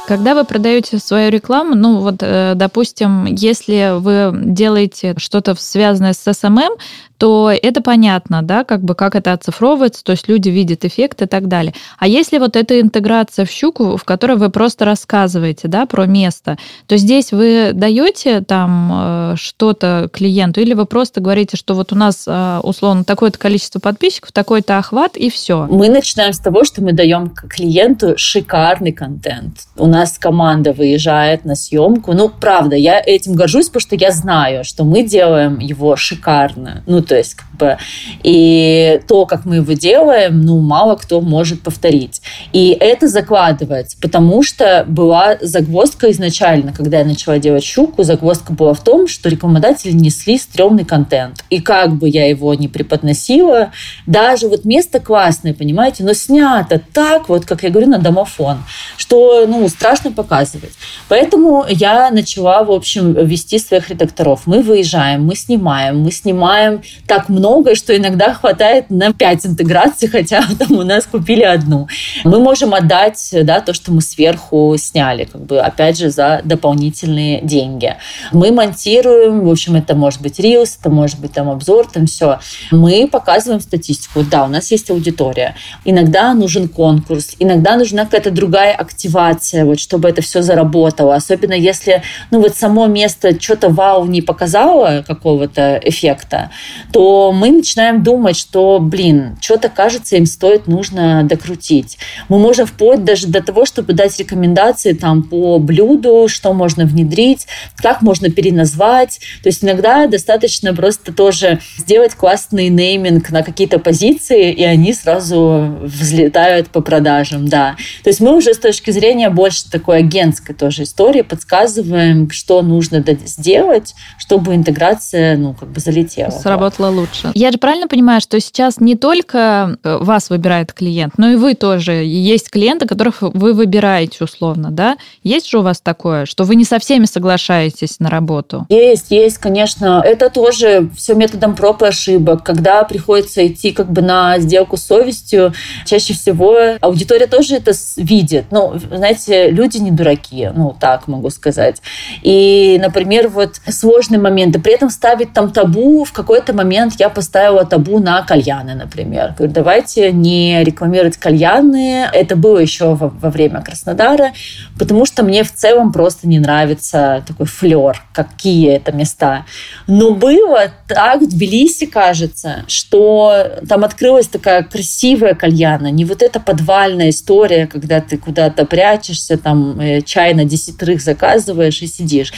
[0.06, 6.26] Когда вы продаете свою рекламу, ну вот, э, допустим, если вы делаете что-то связанное с
[6.26, 6.76] SMM,
[7.22, 11.26] то это понятно, да, как бы как это оцифровывается, то есть люди видят эффект и
[11.26, 11.72] так далее.
[12.00, 16.58] А если вот эта интеграция в щуку, в которой вы просто рассказываете, да, про место,
[16.88, 21.94] то здесь вы даете там э, что-то клиенту или вы просто говорите, что вот у
[21.94, 25.68] нас э, условно такое-то количество подписчиков, такой-то охват и все.
[25.70, 29.58] Мы начинаем с того, что мы даем клиенту шикарный контент.
[29.76, 32.14] У нас команда выезжает на съемку.
[32.14, 36.82] Ну, правда, я этим горжусь, потому что я знаю, что мы делаем его шикарно.
[36.86, 37.76] Ну, то есть, как бы,
[38.22, 42.22] и то, как мы его делаем, ну, мало кто может повторить.
[42.52, 48.72] И это закладывается, потому что была загвоздка изначально, когда я начала делать щуку, загвоздка была
[48.72, 51.44] в том, что рекламодатели несли стрёмный контент.
[51.50, 53.72] И как бы я его не преподносила,
[54.06, 58.58] даже вот место классное, понимаете, но снято так, вот, как я говорю, на домофон,
[58.96, 60.70] что, ну, страшно показывать.
[61.08, 64.42] Поэтому я начала, в общем, вести своих редакторов.
[64.46, 70.44] Мы выезжаем, мы снимаем, мы снимаем так много, что иногда хватает на 5 интеграций, хотя
[70.58, 71.88] там у нас купили одну.
[72.22, 77.40] Мы можем отдать да, то, что мы сверху сняли, как бы, опять же, за дополнительные
[77.42, 77.96] деньги.
[78.32, 82.38] Мы монтируем, в общем, это может быть Reels, это может быть там обзор, там все.
[82.70, 84.22] Мы показываем статистику.
[84.22, 85.56] Да, у нас есть аудитория.
[85.84, 91.14] Иногда нужен конкурс, иногда нужна какая-то другая активация, вот, чтобы это все заработало.
[91.14, 96.50] Особенно если ну, вот само место что-то вау не показало какого-то эффекта,
[96.92, 101.98] то мы начинаем думать, что, блин, что-то кажется, им стоит, нужно докрутить.
[102.28, 107.46] Мы можем вплоть даже до того, чтобы дать рекомендации там по блюду, что можно внедрить,
[107.76, 109.20] как можно переназвать.
[109.42, 115.78] То есть иногда достаточно просто тоже сделать классный нейминг на какие-то позиции, и они сразу
[115.82, 117.76] взлетают по продажам, да.
[118.04, 123.02] То есть мы уже с точки зрения больше такой агентской тоже истории подсказываем, что нужно
[123.24, 126.30] сделать, чтобы интеграция, ну, как бы залетела.
[126.30, 127.30] Сработала вышло лучше.
[127.34, 131.54] Я же правильно понимаю, что сейчас не только э, вас выбирает клиент, но и вы
[131.54, 131.92] тоже.
[132.04, 134.96] Есть клиенты, которых вы выбираете условно, да?
[135.22, 138.66] Есть же у вас такое, что вы не со всеми соглашаетесь на работу?
[138.68, 140.02] Есть, есть, конечно.
[140.04, 142.42] Это тоже все методом проб и ошибок.
[142.42, 145.52] Когда приходится идти как бы на сделку с совестью,
[145.86, 148.46] чаще всего аудитория тоже это видит.
[148.50, 151.82] Ну, знаете, люди не дураки, ну, так могу сказать.
[152.22, 154.60] И, например, вот сложные моменты.
[154.60, 159.34] При этом ставить там табу в какой-то момент я поставила табу на кальяны, например.
[159.36, 162.08] Говорю, давайте не рекламировать кальяны.
[162.12, 164.32] Это было еще во, во время Краснодара,
[164.78, 169.44] потому что мне в целом просто не нравится такой флер, какие это места.
[169.86, 176.40] Но было так в Тбилиси, кажется, что там открылась такая красивая кальяна, не вот эта
[176.40, 182.32] подвальная история, когда ты куда-то прячешься, там э, чай на десятерых заказываешь и сидишь.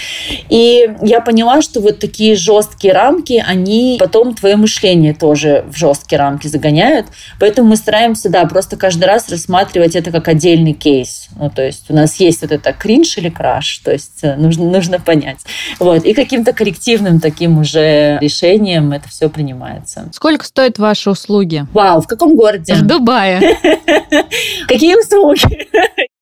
[0.49, 6.19] И я поняла, что вот такие жесткие рамки, они потом твое мышление тоже в жесткие
[6.19, 7.07] рамки загоняют.
[7.39, 11.29] Поэтому мы стараемся, да, просто каждый раз рассматривать это как отдельный кейс.
[11.39, 14.65] Ну, то есть у нас есть вот это кринж или краш, то есть э, нужно,
[14.65, 15.39] нужно понять.
[15.79, 16.05] Вот.
[16.05, 20.09] И каким-то коллективным таким уже решением это все принимается.
[20.13, 21.67] Сколько стоят ваши услуги?
[21.73, 22.75] Вау, в каком городе?
[22.75, 23.41] В Дубае.
[24.69, 25.69] Какие услуги?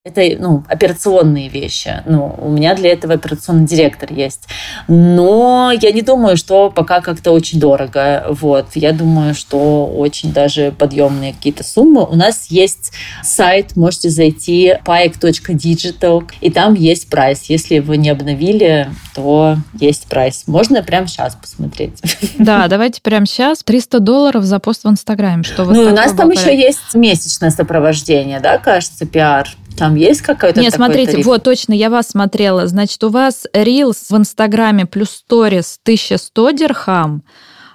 [0.04, 2.02] Это ну, операционные вещи.
[2.06, 4.48] Ну, у меня для этого операционный директор есть.
[4.88, 8.26] Но я не думаю, что пока как-то очень дорого.
[8.30, 8.70] Вот.
[8.74, 12.04] Я думаю, что очень даже подъемные какие-то суммы.
[12.04, 12.90] У нас есть
[13.22, 17.44] сайт, можете зайти paik.digital, и там есть прайс.
[17.44, 20.48] Если вы не обновили, то есть прайс.
[20.48, 22.02] Можно прямо сейчас посмотреть.
[22.38, 23.62] Да, давайте прямо сейчас.
[23.62, 25.44] 300 долларов за пост в Инстаграме.
[25.44, 29.48] Что ну, у нас там еще есть месячное сопровождение, да, кажется, пиар.
[29.76, 31.26] Там есть какой-то Нет, смотрите, тариф?
[31.26, 32.66] вот точно, я вас смотрела.
[32.66, 37.22] Значит, у вас Reels в Инстаграме плюс Stories 1100 дирхам,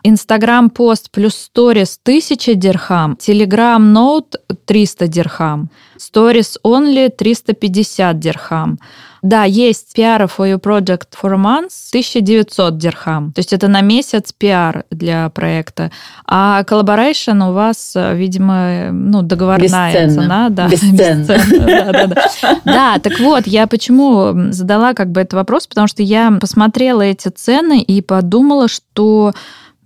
[0.04, 4.36] Инстаграм пост плюс сторис 1000 дирхам, Телеграм ноут
[4.66, 8.80] 300 дирхам, сторис only 350 дирхам.
[9.28, 13.34] Да, есть PR for your project for months 1900 дирхам.
[13.34, 15.92] То есть это на месяц PR для проекта.
[16.26, 20.14] А collaboration у вас, видимо, ну, договорная Бесценно.
[20.14, 20.50] цена.
[20.50, 21.26] Да, Бесценно.
[21.28, 22.62] Да, да, да.
[22.64, 27.28] да, так вот, я почему задала как бы этот вопрос, потому что я посмотрела эти
[27.28, 29.34] цены и подумала, что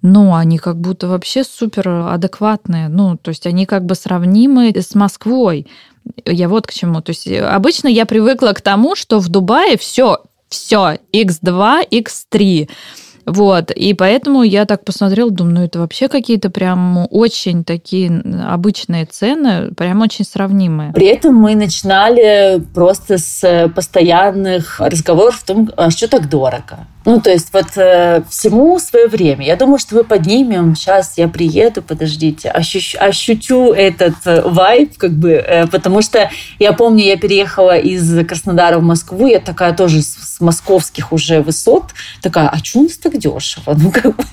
[0.04, 2.90] ну, они как будто вообще супер адекватные.
[2.90, 5.66] Ну, то есть они как бы сравнимы с Москвой.
[6.26, 7.02] Я вот к чему.
[7.02, 12.70] То есть э, обычно я привыкла к тому, что в Дубае все, все, X2, X3.
[13.26, 18.10] Вот, и поэтому я так посмотрела, думаю, ну это вообще какие-то прям очень такие
[18.48, 20.92] обычные цены, прям очень сравнимые.
[20.94, 26.88] При этом мы начинали просто с постоянных разговоров в том, а что так дорого.
[27.04, 29.44] Ну, то есть вот э, всему свое время.
[29.46, 30.76] Я думаю, что мы поднимем.
[30.76, 36.30] Сейчас я приеду, подождите, ощущу, ощутю этот э, вайб, как бы, э, потому что
[36.60, 41.42] я помню, я переехала из Краснодара в Москву, я такая тоже с, с московских уже
[41.42, 41.86] высот,
[42.22, 43.76] такая, а что у нас так дешево?
[43.82, 44.24] Ну, как бы,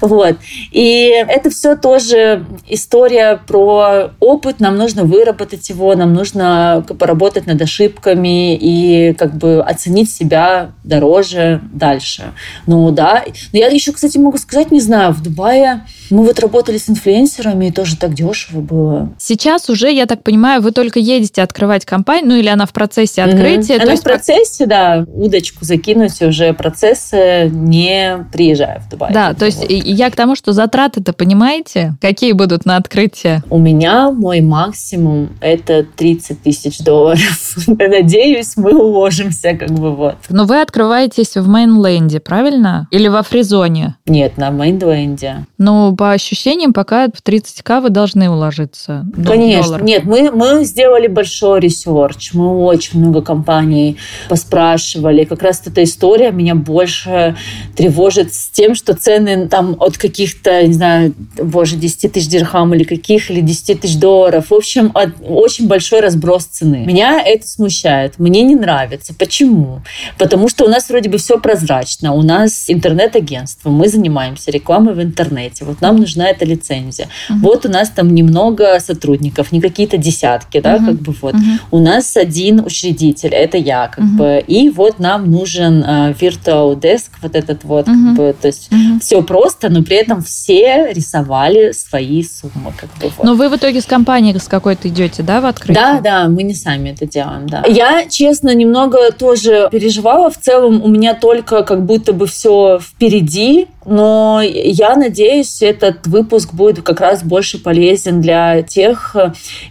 [0.00, 0.36] вот.
[0.70, 7.60] И это все тоже история про опыт, нам нужно выработать его, нам нужно поработать над
[7.60, 12.32] ошибками и как бы оценить себя дороже, дальше.
[12.66, 13.24] Ну да.
[13.52, 17.66] Но я еще, кстати, могу сказать, не знаю, в Дубае мы вот работали с инфлюенсерами,
[17.66, 19.10] и тоже так дешево было.
[19.18, 23.22] Сейчас уже, я так понимаю, вы только едете открывать компанию, ну или она в процессе
[23.22, 23.76] открытия.
[23.76, 23.82] Угу.
[23.82, 29.12] Она в процессе, да, удочку закинуть уже процесс, не приезжая в Дубай.
[29.12, 29.70] Да, то есть вот.
[29.70, 33.42] я к тому, что затраты-то понимаете, какие будут на открытие?
[33.48, 37.54] У меня мой максимум это 30 тысяч долларов.
[37.66, 40.16] Надеюсь, мы уложимся, как бы вот.
[40.28, 42.88] Но вы открываетесь в мейнленде, правильно?
[42.90, 43.96] Или во фризоне?
[44.06, 45.46] Нет, на мейнленде.
[45.58, 49.06] Ну, по ощущениям, пока в 30к вы должны уложиться.
[49.24, 49.62] Конечно.
[49.62, 49.82] Доллар.
[49.82, 52.32] Нет, мы, мы сделали большой research.
[52.32, 53.96] Мы очень много компаний
[54.28, 55.24] поспрашивали.
[55.24, 57.36] Как раз эта история меня больше
[57.76, 62.84] тревожит с тем, что цены там от каких-то, не знаю, боже, 10 тысяч дирхам или
[62.84, 64.46] каких, или 10 тысяч долларов.
[64.50, 66.84] В общем, от, очень большой разброс цены.
[66.86, 68.18] Меня это смущает.
[68.18, 69.14] Мне не нравится.
[69.14, 69.82] Почему?
[70.18, 72.14] Потому что у нас вроде бы все прозрачно.
[72.14, 73.70] У нас интернет-агентство.
[73.70, 75.64] Мы занимаемся рекламой в интернете.
[75.64, 77.08] Вот нам нужна эта лицензия.
[77.28, 77.38] Угу.
[77.40, 80.86] Вот у нас там немного сотрудников, не какие-то десятки, да, угу.
[80.86, 81.34] как бы вот.
[81.34, 81.42] Угу.
[81.70, 84.16] У нас один учредитель, это я, как угу.
[84.16, 84.44] бы.
[84.46, 87.96] И вот нам нужен uh, Virtual Desk, вот этот вот, угу.
[87.96, 89.00] как бы, то есть угу.
[89.00, 93.24] все просто, но при этом все рисовали свои суммы, как бы вот.
[93.24, 95.74] Но вы в итоге с компанией с какой-то идете, да, в открытие?
[95.74, 97.64] Да, да, мы не сами это делаем, да.
[97.66, 100.30] Я, честно, немного тоже переживала.
[100.30, 106.54] В целом у меня только как будто бы все впереди, но я надеюсь, этот выпуск
[106.54, 109.16] будет как раз больше полезен для тех.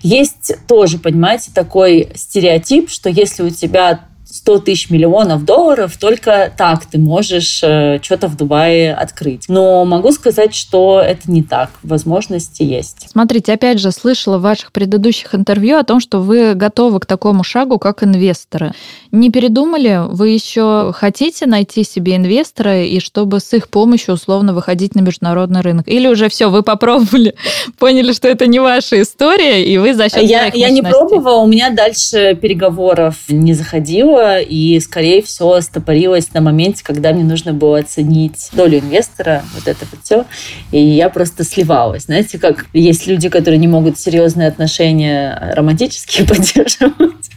[0.02, 6.86] Есть тоже, понимаете, такой стереотип, что если у тебя 100 тысяч миллионов долларов, только так
[6.86, 9.46] ты можешь э, что-то в Дубае открыть.
[9.48, 11.72] Но могу сказать, что это не так.
[11.82, 13.08] Возможности есть.
[13.10, 17.44] Смотрите, опять же, слышала в ваших предыдущих интервью о том, что вы готовы к такому
[17.44, 18.74] шагу, как инвесторы.
[19.12, 20.02] Не передумали?
[20.08, 25.62] Вы еще хотите найти себе инвестора и чтобы с их помощью условно выходить на международный
[25.62, 25.88] рынок?
[25.88, 27.34] Или уже все, вы попробовали,
[27.80, 31.48] поняли, что это не ваша история, и вы за счет Я, я не пробовала, у
[31.48, 37.80] меня дальше переговоров не заходило и, скорее всего, стопорилась на моменте, когда мне нужно было
[37.80, 40.26] оценить долю инвестора, вот это вот все,
[40.72, 42.04] и я просто сливалась.
[42.04, 47.30] Знаете, как есть люди, которые не могут серьезные отношения романтические поддерживать,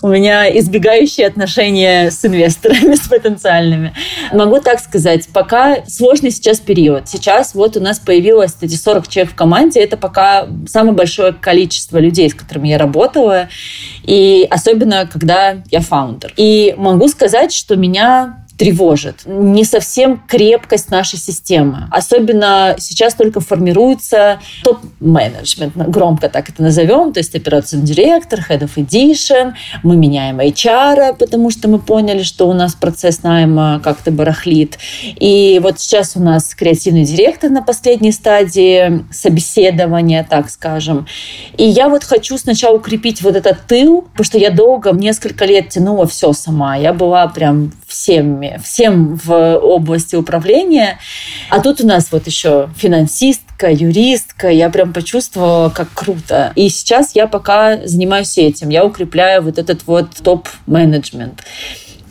[0.00, 3.92] у меня избегающие отношения с инвесторами, с потенциальными.
[4.32, 7.08] Могу так сказать, пока сложный сейчас период.
[7.08, 9.80] Сейчас вот у нас появилось эти 40 человек в команде.
[9.80, 13.48] Это пока самое большое количество людей, с которыми я работала.
[14.04, 16.32] И особенно, когда я фаундер.
[16.36, 19.22] И могу сказать, что меня тревожит.
[19.26, 21.88] Не совсем крепкость нашей системы.
[21.90, 28.74] Особенно сейчас только формируется топ-менеджмент, громко так это назовем, то есть операционный директор, head of
[28.76, 29.54] edition.
[29.82, 34.78] Мы меняем HR, потому что мы поняли, что у нас процесс найма как-то барахлит.
[35.02, 41.06] И вот сейчас у нас креативный директор на последней стадии собеседования, так скажем.
[41.56, 45.70] И я вот хочу сначала укрепить вот этот тыл, потому что я долго, несколько лет
[45.70, 46.76] тянула все сама.
[46.76, 47.72] Я была прям
[48.42, 50.98] всеми всем в области управления.
[51.48, 54.48] А тут у нас вот еще финансистка, юристка.
[54.48, 56.52] Я прям почувствовала, как круто.
[56.56, 58.70] И сейчас я пока занимаюсь этим.
[58.70, 61.42] Я укрепляю вот этот вот топ-менеджмент.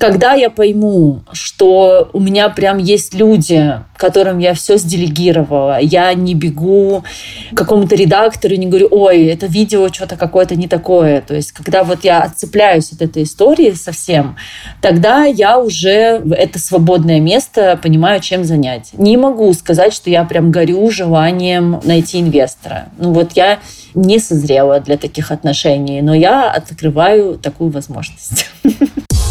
[0.02, 6.34] Когда я пойму, что у меня прям есть люди, которым я все сделегировала, я не
[6.34, 7.04] бегу
[7.52, 11.22] к какому-то редактору и не говорю, ой, это видео что-то какое-то не такое.
[11.22, 14.38] То есть, когда вот я отцепляюсь от этой истории совсем,
[14.82, 18.90] тогда я уже это свободное место понимаю, чем занять.
[18.94, 22.86] Не могу сказать, что я прям горю желанием найти инвестора.
[22.98, 23.60] Ну вот я
[23.94, 28.50] не созрела для таких отношений, но я открываю такую возможность.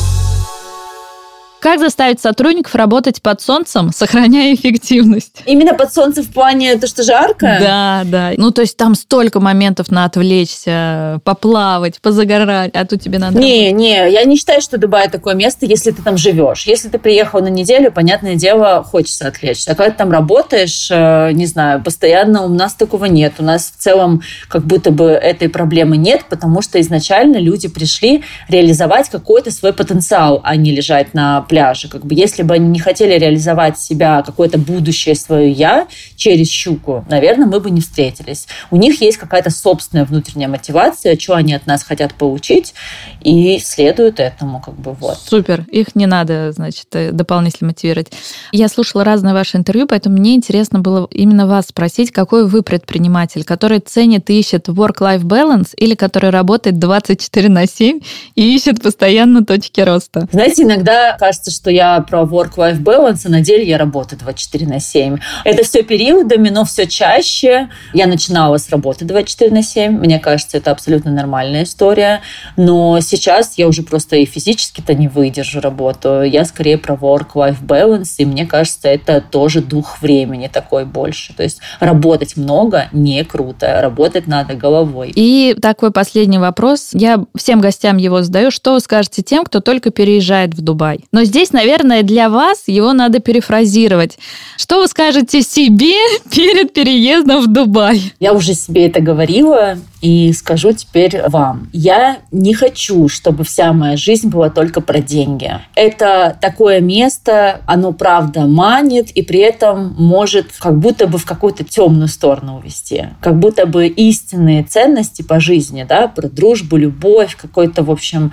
[1.61, 5.43] Как заставить сотрудников работать под солнцем, сохраняя эффективность?
[5.45, 7.59] Именно под солнцем в плане то, что жарко?
[7.61, 8.33] Да, да.
[8.39, 13.39] Ну, то есть там столько моментов на отвлечься, поплавать, позагорать, а тут тебе надо...
[13.39, 13.79] Не, работать.
[13.79, 16.65] не, я не считаю, что Дубай такое место, если ты там живешь.
[16.65, 19.73] Если ты приехал на неделю, понятное дело, хочется отвлечься.
[19.73, 23.35] А когда ты там работаешь, э, не знаю, постоянно у нас такого нет.
[23.39, 28.25] У нас в целом как будто бы этой проблемы нет, потому что изначально люди пришли
[28.49, 31.89] реализовать какой-то свой потенциал, а не лежать на пляже.
[31.89, 37.05] Как бы если бы они не хотели реализовать себя, какое-то будущее свое я через щуку,
[37.11, 38.47] наверное, мы бы не встретились.
[38.71, 42.73] У них есть какая-то собственная внутренняя мотивация, что они от нас хотят получить,
[43.21, 45.19] и следуют этому, как бы вот.
[45.19, 45.67] Супер.
[45.73, 48.13] Их не надо, значит, э, дополнительно мотивировать.
[48.53, 53.43] Я слушала разные ваши интервью, поэтому мне интересно было именно вас спросить, какой вы предприниматель,
[53.43, 58.01] который ценит и ищет work-life balance или который работает 24 на 7
[58.37, 60.29] и ищет постоянно точки роста?
[60.31, 64.67] Знаете, иногда кажется, кажется, что я про work-life balance, а на деле я работаю 24
[64.67, 65.19] на 7.
[65.45, 67.69] Это все периодами, но все чаще.
[67.95, 69.99] Я начинала с работы 24 на 7.
[69.99, 72.21] Мне кажется, это абсолютно нормальная история.
[72.57, 76.23] Но сейчас я уже просто и физически-то не выдержу работу.
[76.23, 81.35] Я скорее про work-life balance, и мне кажется, это тоже дух времени такой больше.
[81.35, 83.81] То есть работать много не круто.
[83.81, 85.13] Работать надо головой.
[85.15, 86.91] И такой последний вопрос.
[86.93, 88.51] Я всем гостям его задаю.
[88.51, 91.01] Что вы скажете тем, кто только переезжает в Дубай?
[91.13, 94.19] Но здесь, наверное, для вас его надо перефразировать.
[94.57, 95.95] Что вы скажете себе
[96.31, 98.13] перед переездом в Дубай?
[98.19, 101.69] Я уже себе это говорила и скажу теперь вам.
[101.73, 105.53] Я не хочу, чтобы вся моя жизнь была только про деньги.
[105.77, 111.63] Это такое место, оно правда манит и при этом может как будто бы в какую-то
[111.63, 113.09] темную сторону увести.
[113.21, 118.33] Как будто бы истинные ценности по жизни, да, про дружбу, любовь, какой-то, в общем,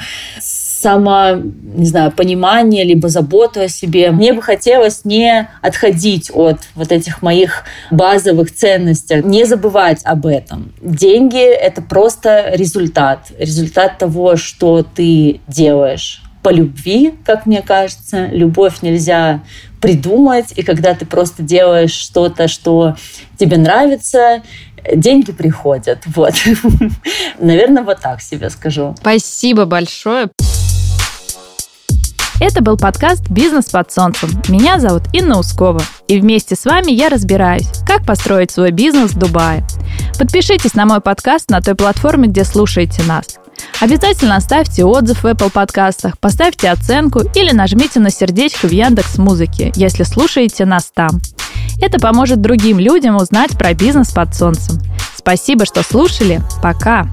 [0.80, 1.41] само,
[1.75, 4.11] не знаю, понимание, либо заботу о себе.
[4.11, 10.71] Мне бы хотелось не отходить от вот этих моих базовых ценностей, не забывать об этом.
[10.82, 13.32] Деньги— это просто результат.
[13.39, 18.28] Результат того, что ты делаешь по любви, как мне кажется.
[18.28, 19.41] Любовь нельзя
[19.82, 22.95] придумать, и когда ты просто делаешь что-то, что
[23.38, 24.43] тебе нравится,
[24.93, 25.99] деньги приходят.
[26.15, 26.34] Вот.
[27.39, 28.95] Наверное, вот так себе скажу.
[28.99, 30.30] Спасибо большое.
[32.39, 34.29] Это был подкаст «Бизнес под солнцем».
[34.47, 35.81] Меня зовут Инна Ускова.
[36.07, 39.65] И вместе с вами я разбираюсь, как построить свой бизнес в Дубае.
[40.19, 43.39] Подпишитесь на мой подкаст на той платформе, где слушаете нас.
[43.79, 49.71] Обязательно оставьте отзыв в Apple подкастах, поставьте оценку или нажмите на сердечко в Яндекс Музыке,
[49.75, 51.09] если слушаете нас там.
[51.81, 54.79] Это поможет другим людям узнать про бизнес под солнцем.
[55.15, 56.41] Спасибо, что слушали.
[56.61, 57.07] Пока!